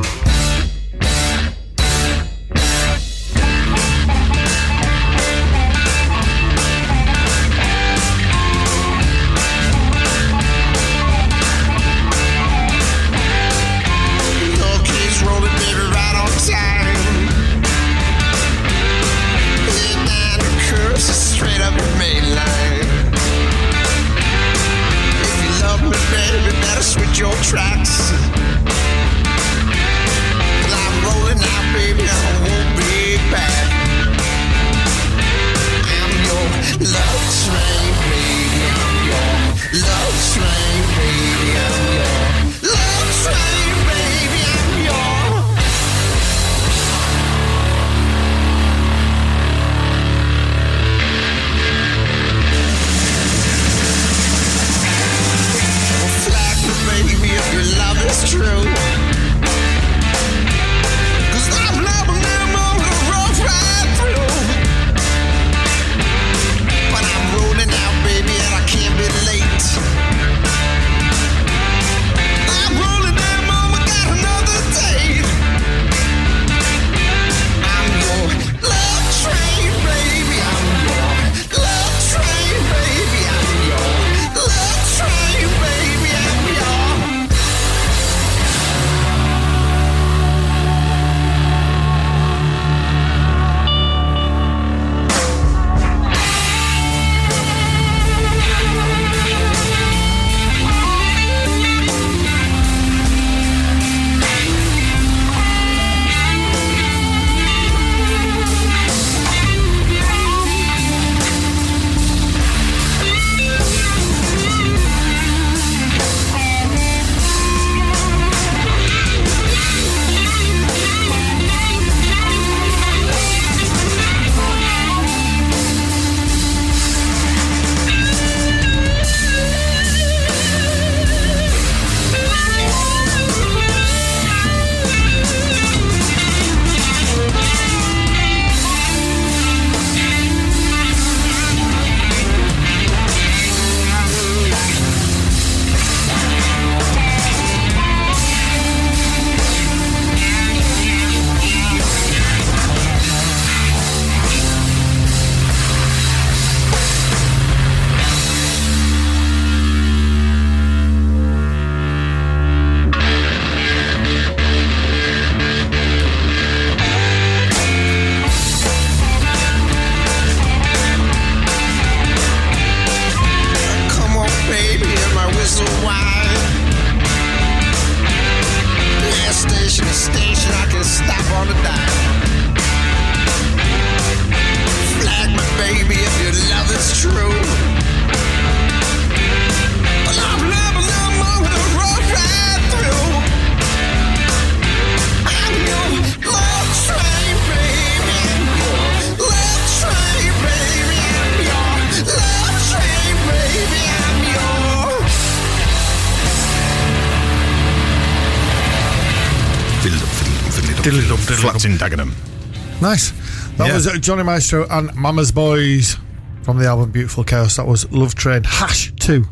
Fiddle-dum, 211.64 211.64
fiddle-dum. 211.64 211.64
Flats 211.64 211.66
in 211.66 211.78
Dagenham. 211.78 212.82
Nice. 212.82 213.12
That 213.58 213.68
Yeah. 213.68 213.74
was 213.76 213.88
uh, 213.88 213.98
Johnny 213.98 214.24
Mastro 214.24 214.68
and 214.70 214.94
Mama's 214.96 215.32
Boys 215.32 215.98
from 216.44 216.58
the 216.60 216.66
album 216.68 216.92
Beautiful 216.92 217.24
Chaos. 217.24 217.56
That 217.58 217.68
was 217.68 217.90
Love 217.92 218.16
Train 218.16 218.44
Hash 218.44 218.92
2, 219.00 219.24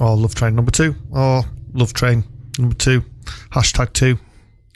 or 0.00 0.16
Love 0.16 0.34
Train 0.34 0.54
number 0.56 0.70
2, 0.70 0.94
or 1.12 1.44
Love 1.74 1.92
Train 1.92 2.24
number 2.58 2.74
2, 2.74 3.02
hashtag 3.52 3.92
2, 3.92 4.18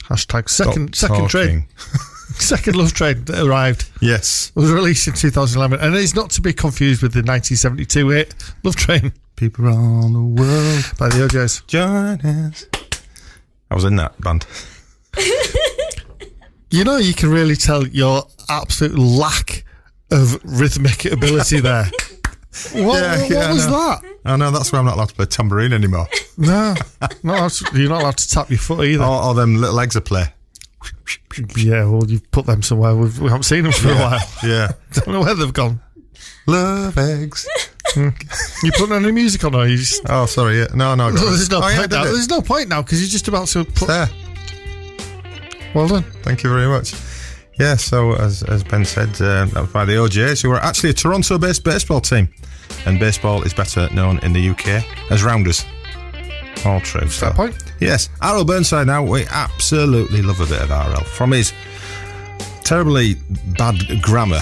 hashtag 0.05 0.49
second, 0.49 0.95
Stop 0.95 1.11
second 1.11 1.29
train, 1.29 1.67
second 2.35 2.77
Love 2.77 2.93
Train 2.93 3.25
that 3.25 3.45
arrived. 3.45 3.91
Yes. 4.01 4.53
It 4.55 4.61
was 4.61 4.71
released 4.71 5.09
in 5.09 5.15
2011 5.15 5.81
and 5.85 5.97
it's 5.97 6.15
not 6.15 6.31
to 6.31 6.41
be 6.43 6.53
confused 6.53 7.03
with 7.03 7.13
the 7.13 7.21
1972 7.21 8.09
hit 8.11 8.35
Love 8.63 8.77
Train 8.77 9.13
People 9.37 9.65
around 9.67 10.13
the 10.13 10.43
world. 10.43 10.85
by 10.99 11.09
the 11.09 11.25
O'Jays. 11.25 11.63
Join 11.67 12.21
us. 12.21 12.67
I 13.71 13.75
was 13.75 13.85
in 13.85 13.97
that 13.97 14.21
band. 14.21 14.47
You 16.71 16.85
know, 16.85 16.97
you 16.99 17.15
can 17.15 17.31
really 17.31 17.57
tell 17.57 17.87
your 17.87 18.25
absolute 18.49 18.97
lack 18.99 19.65
of 20.13 20.41
rhythmic 20.45 21.05
ability 21.05 21.61
there. 21.61 21.85
What, 22.73 23.01
Yeah, 23.03 23.21
what 23.23 23.31
yeah, 23.31 23.39
I 23.49 23.53
was 23.53 23.67
know. 23.67 23.73
that? 23.73 24.03
Oh 24.27 24.37
no, 24.37 24.51
that's 24.51 24.73
why 24.73 24.79
I'm 24.79 24.85
not 24.85 24.95
allowed 24.95 25.09
to 25.11 25.15
play 25.15 25.27
tambourine 25.27 25.73
anymore. 25.73 26.07
No, 26.37 26.75
no, 27.23 27.33
that's- 27.35 27.63
you're 27.75 27.89
not 27.89 28.03
allowed 28.03 28.19
to 28.19 28.29
tap 28.29 28.51
your 28.51 28.59
foot 28.59 28.85
either. 28.87 29.05
or, 29.05 29.23
or 29.25 29.35
them 29.35 29.57
little 29.57 29.75
legs 29.75 29.97
I 29.97 30.01
play. 30.01 30.33
Yeah, 31.57 31.85
well, 31.85 32.05
you've 32.07 32.29
put 32.31 32.47
them 32.47 32.63
somewhere. 32.63 32.95
We've, 32.95 33.19
we 33.21 33.29
haven't 33.29 33.45
seen 33.45 33.65
them 33.65 33.73
for 33.73 33.91
a 33.91 33.95
while. 33.95 34.21
Yeah. 34.43 34.69
Don't 34.93 35.09
know 35.09 35.21
where 35.21 35.35
they've 35.35 35.53
gone. 35.53 35.81
Love 36.47 36.97
eggs. 36.99 37.47
Hmm. 37.89 38.09
You 38.63 38.73
putting 38.73 38.97
any 38.97 39.13
music 39.13 39.45
on, 39.45 39.55
or 39.55 39.67
you 39.67 39.77
just? 39.77 40.03
Oh, 40.09 40.27
sorry. 40.27 40.59
Yeah. 40.61 40.67
No, 40.75 40.95
no. 40.95 41.11
No, 41.11 41.21
there's 41.27 41.51
no 41.51 41.61
oh, 41.63 41.69
yeah, 41.69 41.77
point 41.79 41.91
did 41.91 41.97
now. 41.97 42.05
There's 42.05 42.29
no 42.29 42.41
point 42.41 42.69
now 42.69 42.83
because 42.83 43.01
you're 43.01 43.11
just 43.11 43.29
about 43.29 43.49
to 43.49 43.65
put. 43.65 43.89
There. 43.89 44.09
Well 45.75 45.89
done. 45.89 46.03
Thank 46.23 46.43
you 46.43 46.51
very 46.51 46.67
much. 46.67 46.95
Yeah, 47.59 47.77
so 47.77 48.15
as, 48.15 48.43
as 48.45 48.65
Ben 48.65 48.85
said, 48.85 49.09
uh, 49.21 49.45
that 49.47 49.55
was 49.61 49.71
by 49.71 49.85
the 49.85 49.97
O'Jays, 49.99 50.41
who 50.41 50.51
are 50.51 50.61
actually 50.61 50.91
a 50.91 50.95
Toronto 50.95 51.39
based 51.39 51.63
baseball 51.65 52.01
team. 52.01 52.29
And 52.87 52.99
baseball 52.99 53.43
is 53.43 53.53
better 53.53 53.89
known 53.93 54.19
in 54.21 54.33
the 54.33 54.49
UK 54.51 54.85
as 55.11 55.23
Rounders. 55.23 55.65
All 56.65 56.81
true. 56.81 57.01
Fair 57.03 57.31
so. 57.31 57.33
point. 57.33 57.57
Yes, 57.81 58.09
RL 58.23 58.45
Burnside 58.45 58.87
now, 58.87 59.03
we 59.03 59.27
absolutely 59.31 60.23
love 60.23 60.41
a 60.41 60.47
bit 60.47 60.63
of 60.63 60.71
RL. 60.71 61.05
From 61.05 61.33
his 61.33 61.53
terribly 62.65 63.17
bad 63.59 63.77
grammar, 64.03 64.41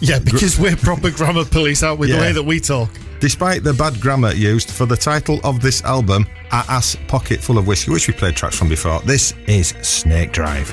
Yeah, 0.00 0.18
because 0.18 0.58
we're 0.58 0.76
proper 0.76 1.10
grammar 1.10 1.44
police 1.44 1.82
out 1.82 1.98
with 1.98 2.10
Yeah. 2.10 2.16
the 2.16 2.22
way 2.22 2.32
that 2.32 2.42
we 2.42 2.60
talk. 2.60 2.90
Despite 3.22 3.62
the 3.62 3.72
bad 3.72 4.00
grammar 4.00 4.32
used 4.32 4.68
for 4.68 4.84
the 4.84 4.96
title 4.96 5.38
of 5.44 5.60
this 5.60 5.80
album, 5.84 6.26
A 6.50 6.64
Ass 6.68 6.96
Pocket 7.06 7.40
Full 7.40 7.56
of 7.56 7.68
Whiskey, 7.68 7.92
which 7.92 8.08
we 8.08 8.14
played 8.14 8.34
tracks 8.34 8.58
from 8.58 8.68
before, 8.68 9.00
this 9.02 9.32
is 9.46 9.68
Snake 9.80 10.32
Drive. 10.32 10.68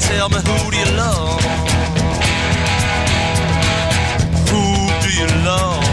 tell 0.00 0.28
me 0.28 0.36
who 0.36 0.70
do 0.70 0.76
you 0.76 0.90
love? 0.96 1.40
Who 4.50 4.64
do 5.04 5.10
you 5.20 5.28
love? 5.44 5.84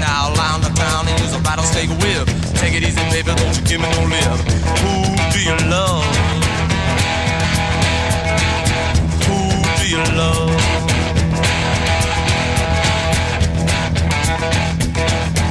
Now 0.00 0.32
lounge 0.40 0.64
the 0.66 0.72
town 0.74 1.08
and 1.08 1.20
use 1.20 1.34
a 1.34 1.40
bottle 1.40 1.64
stake 1.64 1.90
whip. 2.02 2.26
Take 2.60 2.74
it 2.74 2.82
easy, 2.82 3.04
baby, 3.12 3.34
don't 3.36 3.56
you 3.56 3.64
give 3.64 3.80
me 3.80 3.88
no 3.96 4.02
lip. 4.12 4.38
Who 4.82 4.94
do 5.32 5.40
you 5.48 5.56
love? 5.68 6.04
Who 9.26 9.38
do 9.78 9.84
you 9.94 10.02
love? 10.20 10.50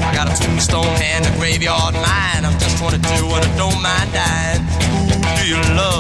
I 0.07 0.11
got 0.15 0.28
a 0.28 0.36
tombstone 0.41 0.95
hand, 1.02 1.26
a 1.26 1.32
graveyard 1.38 1.94
mine. 1.94 2.45
I'm 2.45 2.57
just 2.60 2.78
trying 2.78 2.91
to 2.91 3.02
do 3.15 3.28
what 3.28 3.45
I 3.45 3.57
don't 3.57 3.82
mind 3.82 4.11
dying 4.14 4.32
your 5.53 5.61
love. 5.75 5.93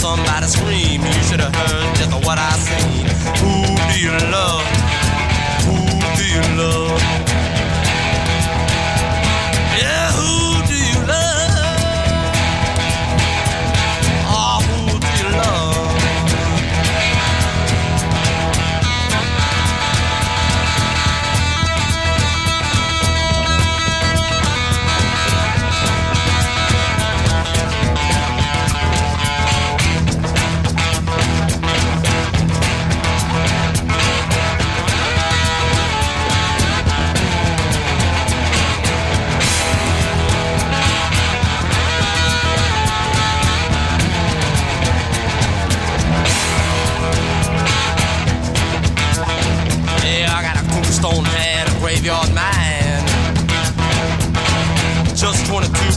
Somebody 0.00 0.46
scream. 0.46 1.02
You 1.04 1.22
should 1.28 1.40
have 1.40 1.54
heard 1.54 1.94
just 1.96 2.12
what 2.24 2.38
I 2.38 2.50
seen. 2.56 2.99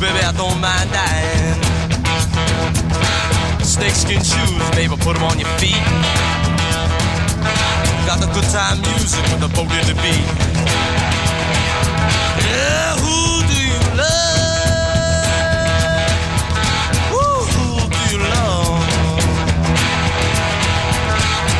Baby, 0.03 0.19
I 0.19 0.33
don't 0.35 0.59
mind 0.59 0.91
dying. 0.91 1.63
Snakeskin 3.63 4.19
shoes, 4.19 4.69
baby, 4.75 4.95
put 4.97 5.15
'em 5.15 5.23
on 5.23 5.39
your 5.39 5.47
feet. 5.59 5.83
Got 8.05 8.19
the 8.19 8.27
good 8.35 8.47
time 8.51 8.81
music 8.81 9.23
with 9.31 9.39
the 9.39 9.51
boat 9.55 9.71
in 9.79 9.85
the 9.87 9.95
beat. 10.03 10.27
Yeah, 12.49 12.89
who 13.03 13.17
do 13.51 13.57
you 13.71 13.79
love? 14.01 15.31
Woo, 17.13 17.37
who 17.55 17.67
do 17.95 17.99
you 18.11 18.19
love? 18.35 18.83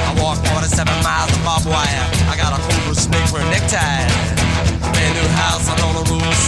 I 0.10 0.12
walk 0.22 0.38
47 0.48 0.98
miles 1.08 1.32
of 1.32 1.42
barbed 1.46 1.66
wire. 1.66 2.06
I 2.32 2.36
got 2.36 2.52
a 2.58 2.60
cobra 2.68 2.96
snake 2.96 3.28
for 3.30 3.40
a 3.40 3.46
necktie. 3.56 4.33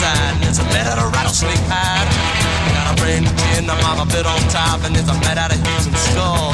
And 0.06 0.44
it's 0.46 0.60
a 0.60 0.68
bed 0.70 0.86
out 0.86 1.00
of 1.02 1.12
rattlesnake 1.14 1.66
hide. 1.66 2.10
Got 2.78 2.94
a 2.94 2.96
brand 3.02 3.26
new 3.26 3.34
gin, 3.42 3.70
I'm 3.70 3.82
on 3.90 4.06
a 4.06 4.08
bit 4.12 4.26
on 4.26 4.40
top. 4.54 4.86
And 4.86 4.96
it's 4.96 5.10
a 5.10 5.18
bed 5.26 5.38
out 5.38 5.52
of 5.52 5.60
human 5.60 5.96
skull. 6.14 6.54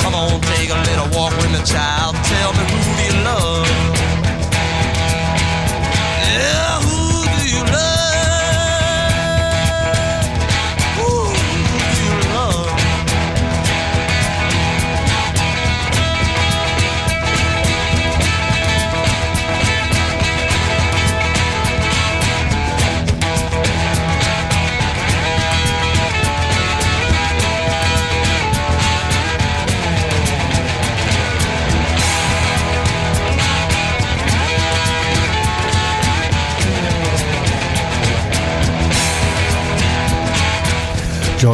Come 0.00 0.14
on, 0.14 0.40
take 0.56 0.70
a 0.70 0.78
little 0.88 1.08
walk 1.12 1.36
with 1.36 1.52
me, 1.52 1.60
child. 1.64 2.16
Tell 2.24 2.52
me 2.56 2.64
who 2.70 2.78
do 2.96 3.04
you 3.04 3.16
love? 3.28 3.68
Yeah, 6.26 6.65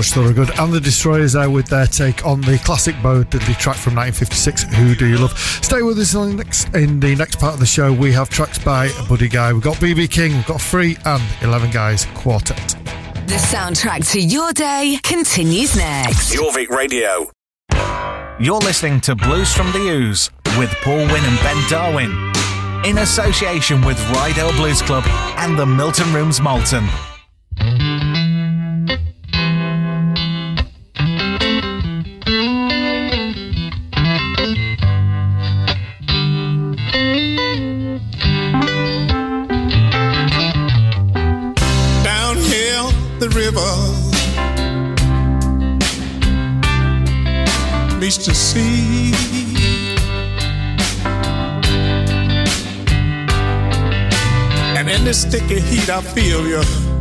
George 0.02 0.34
Thorogood 0.34 0.58
and 0.58 0.72
the 0.72 0.80
Destroyers 0.80 1.34
there 1.34 1.48
with 1.48 1.68
their 1.68 1.86
take 1.86 2.26
on 2.26 2.40
the 2.40 2.58
classic 2.64 2.96
Bo 3.04 3.22
Diddley 3.22 3.56
track 3.56 3.76
from 3.76 3.94
1956, 3.94 4.64
Who 4.74 4.96
Do 4.96 5.06
You 5.06 5.18
Love? 5.18 5.38
Stay 5.38 5.82
with 5.82 5.96
us 5.96 6.14
in 6.14 6.30
the 6.30 6.42
next, 6.42 6.74
in 6.74 6.98
the 6.98 7.14
next 7.14 7.38
part 7.38 7.54
of 7.54 7.60
the 7.60 7.66
show. 7.66 7.92
We 7.92 8.10
have 8.10 8.28
tracks 8.28 8.58
by 8.58 8.90
Buddy 9.08 9.28
Guy, 9.28 9.52
we've 9.52 9.62
got 9.62 9.76
BB 9.76 10.10
King, 10.10 10.32
we've 10.32 10.46
got 10.46 10.60
Free, 10.60 10.96
and 11.04 11.22
11 11.42 11.70
Guys 11.70 12.06
Quartet. 12.16 12.74
The 13.28 13.36
soundtrack 13.36 14.10
to 14.10 14.20
your 14.20 14.52
day 14.52 14.98
continues 15.04 15.76
next. 15.76 16.34
Jorvik 16.34 16.70
Radio. 16.70 17.30
You're 18.40 18.58
listening 18.58 19.00
to 19.02 19.14
Blues 19.14 19.54
from 19.54 19.70
the 19.70 19.88
Ooze 19.88 20.30
with 20.58 20.70
Paul 20.82 20.96
Wynn 20.96 21.24
and 21.24 21.38
Ben 21.42 21.68
Darwin. 21.68 22.10
In 22.84 22.98
association 22.98 23.84
with 23.84 23.98
Ryedale 23.98 24.56
Blues 24.56 24.82
Club 24.82 25.04
and 25.38 25.56
the 25.56 25.66
Milton 25.66 26.12
Rooms 26.12 26.40
Malton. 26.40 26.88
Sticky 55.32 55.60
heat, 55.60 55.88
I 55.88 56.02
feel 56.02 56.46
you 56.46 56.91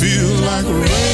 feel 0.00 0.32
like 0.46 0.64
rain 0.64 1.09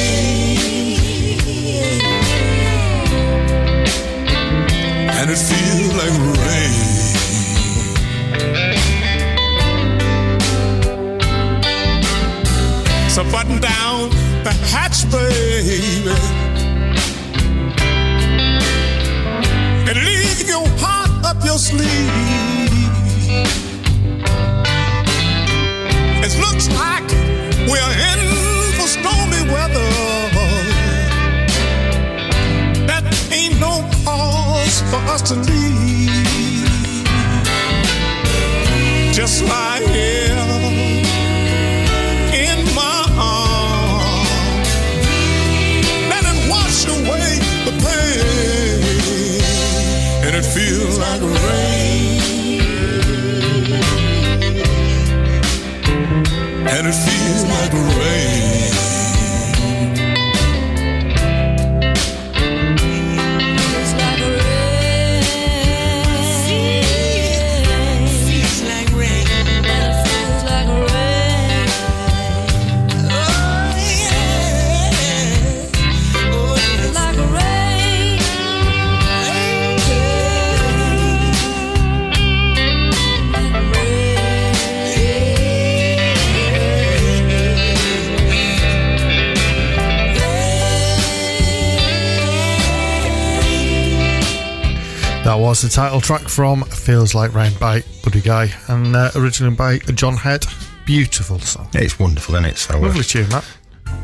title 95.77 96.01
track 96.01 96.23
from 96.23 96.63
Feels 96.65 97.15
Like 97.15 97.35
Rain 97.35 97.53
by 97.61 97.83
Buddy 98.03 98.23
Guy 98.23 98.51
and 98.69 98.97
uh, 98.97 99.11
originally 99.15 99.55
by 99.55 99.77
John 99.93 100.17
Hiatt. 100.17 100.47
Beautiful 100.87 101.39
song. 101.39 101.69
Yeah, 101.75 101.83
it's 101.83 101.99
wonderful, 101.99 102.35
isn't 102.37 102.47
it? 102.47 102.57
So, 102.57 102.79
uh, 102.79 102.81
Lovely 102.81 103.05
tune, 103.05 103.29
that. 103.29 103.45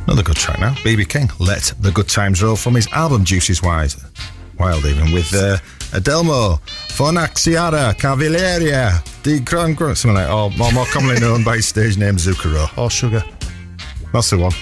Another 0.05 0.23
good 0.23 0.37
track 0.37 0.61
now. 0.61 0.75
BB 0.75 1.09
King, 1.09 1.31
Let 1.39 1.73
the 1.81 1.91
Good 1.91 2.11
Times 2.11 2.43
Roll 2.43 2.57
from 2.57 2.75
his 2.75 2.89
album 2.89 3.25
Deuces 3.25 3.63
Wise. 3.63 3.97
Wild 4.59 4.85
even 4.85 5.13
with 5.13 5.35
uh, 5.35 5.57
Adelmo, 5.97 6.61
Fornaciari, 6.89 7.95
Cavaleria, 7.95 9.03
Di 9.23 9.41
Gran 9.41 9.75
something 9.75 10.13
like 10.13 10.27
that, 10.27 10.31
or 10.31 10.51
more, 10.51 10.73
more 10.73 10.87
commonly 10.93 11.21
known 11.21 11.43
by 11.43 11.57
stage 11.57 11.97
name 11.97 12.17
Zucchero. 12.17 12.69
Or 12.77 12.91
Sugar. 12.91 13.25
That's 14.13 14.29
the 14.29 14.37
one. 14.37 14.53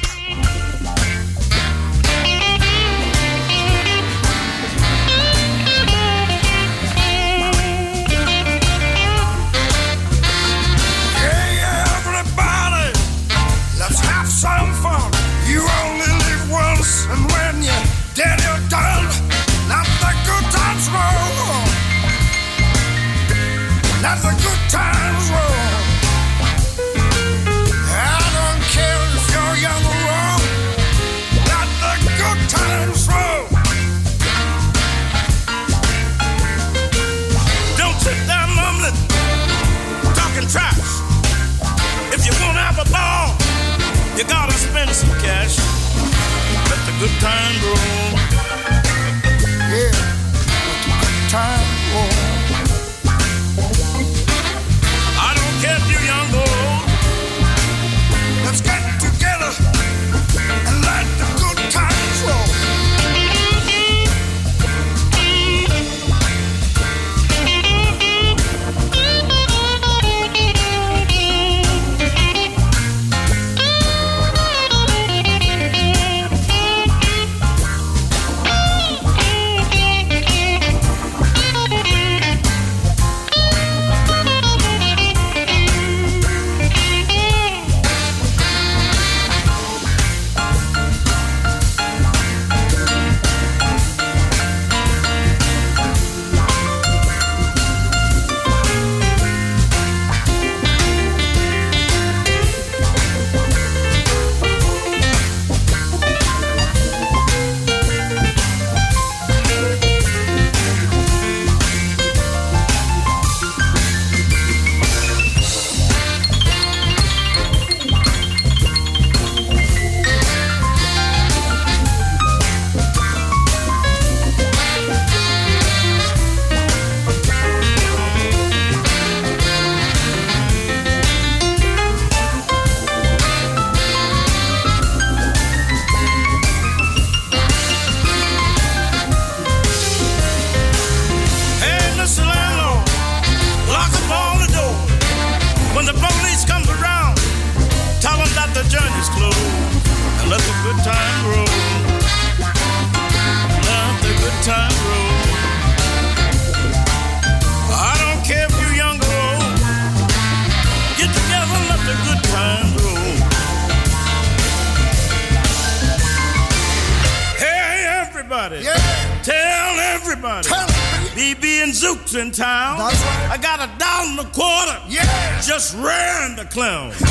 clown. 176.51 177.10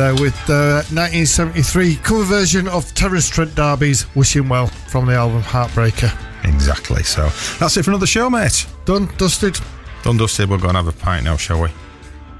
There 0.00 0.14
with 0.14 0.46
the 0.46 0.76
1973 0.94 1.96
cover 1.96 2.24
version 2.24 2.66
of 2.68 2.94
Terence 2.94 3.28
Trent 3.28 3.54
D'Arby's 3.54 4.06
Wishing 4.16 4.48
Well 4.48 4.68
from 4.68 5.04
the 5.04 5.12
album 5.12 5.42
Heartbreaker. 5.42 6.10
Exactly. 6.42 7.02
So 7.02 7.28
that's 7.58 7.76
it 7.76 7.82
for 7.82 7.90
another 7.90 8.06
show, 8.06 8.30
mate. 8.30 8.66
Done, 8.86 9.10
dusted. 9.18 9.58
Done, 10.02 10.16
dusted. 10.16 10.48
We'll 10.48 10.58
go 10.58 10.68
and 10.68 10.76
have 10.78 10.86
a 10.88 10.92
pint 10.92 11.24
now, 11.24 11.36
shall 11.36 11.60
we? 11.60 11.68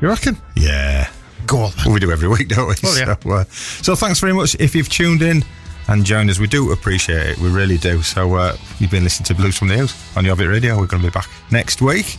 You 0.00 0.08
reckon? 0.08 0.38
Yeah. 0.56 1.10
Go 1.46 1.58
on. 1.58 1.72
Well, 1.84 1.92
we 1.92 2.00
do 2.00 2.10
every 2.10 2.28
week, 2.28 2.48
don't 2.48 2.66
we? 2.66 2.76
Well, 2.82 2.96
yeah. 2.96 3.16
So, 3.22 3.30
uh, 3.30 3.44
so 3.44 3.94
thanks 3.94 4.20
very 4.20 4.32
much 4.32 4.56
if 4.58 4.74
you've 4.74 4.88
tuned 4.88 5.20
in 5.20 5.44
and 5.88 6.02
joined 6.02 6.30
us. 6.30 6.38
We 6.38 6.46
do 6.46 6.72
appreciate 6.72 7.26
it. 7.26 7.38
We 7.40 7.50
really 7.50 7.76
do. 7.76 8.02
So 8.02 8.36
uh, 8.36 8.56
you've 8.78 8.90
been 8.90 9.04
listening 9.04 9.26
to 9.26 9.34
Blues 9.34 9.58
from 9.58 9.68
the 9.68 9.76
Hills 9.76 9.94
on 10.16 10.24
Jorvik 10.24 10.48
Radio. 10.48 10.78
We're 10.78 10.86
going 10.86 11.02
to 11.02 11.08
be 11.08 11.12
back 11.12 11.28
next 11.50 11.82
week 11.82 12.16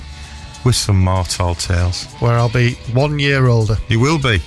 with 0.63 0.75
some 0.75 0.99
more 0.99 1.23
tall 1.23 1.55
tales. 1.55 2.05
Where 2.19 2.33
I'll 2.33 2.47
be 2.47 2.75
one 2.93 3.17
year 3.17 3.47
older. 3.47 3.77
You 3.89 3.99
will 3.99 4.19
be 4.19 4.39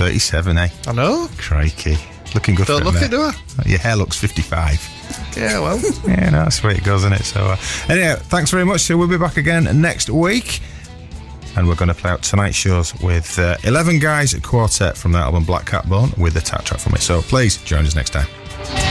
37, 0.00 0.56
eh? 0.56 0.68
I 0.86 0.92
know. 0.92 1.28
Crikey. 1.36 1.98
Looking 2.34 2.54
good 2.54 2.66
Don't 2.66 2.78
for 2.78 2.84
look 2.86 2.94
mate. 2.94 3.02
into 3.04 3.18
her. 3.20 3.68
Your 3.68 3.78
hair 3.78 3.96
looks 3.96 4.16
55. 4.18 5.36
Yeah, 5.36 5.60
well. 5.60 5.78
yeah, 6.08 6.30
no, 6.30 6.44
that's 6.44 6.60
the 6.60 6.68
way 6.68 6.74
it 6.76 6.84
goes, 6.84 7.00
isn't 7.00 7.12
it? 7.12 7.24
So, 7.24 7.38
uh, 7.42 7.56
anyway, 7.90 8.16
thanks 8.18 8.50
very 8.50 8.64
much. 8.64 8.80
So, 8.80 8.96
we'll 8.96 9.08
be 9.08 9.18
back 9.18 9.36
again 9.36 9.82
next 9.82 10.08
week. 10.08 10.60
And 11.54 11.68
we're 11.68 11.74
going 11.74 11.88
to 11.88 11.94
play 11.94 12.12
out 12.12 12.22
tonight's 12.22 12.56
shows 12.56 12.98
with 13.02 13.38
uh, 13.38 13.58
11 13.64 13.98
Guys 13.98 14.32
Quartet 14.42 14.96
from 14.96 15.12
that 15.12 15.24
album 15.24 15.44
Black 15.44 15.66
Cat 15.66 15.86
Bone 15.86 16.14
with 16.16 16.32
the 16.32 16.40
tap 16.40 16.64
track 16.64 16.80
from 16.80 16.94
it. 16.94 17.02
So, 17.02 17.20
please 17.20 17.58
join 17.58 17.84
us 17.84 17.94
next 17.94 18.14
time. 18.14 18.89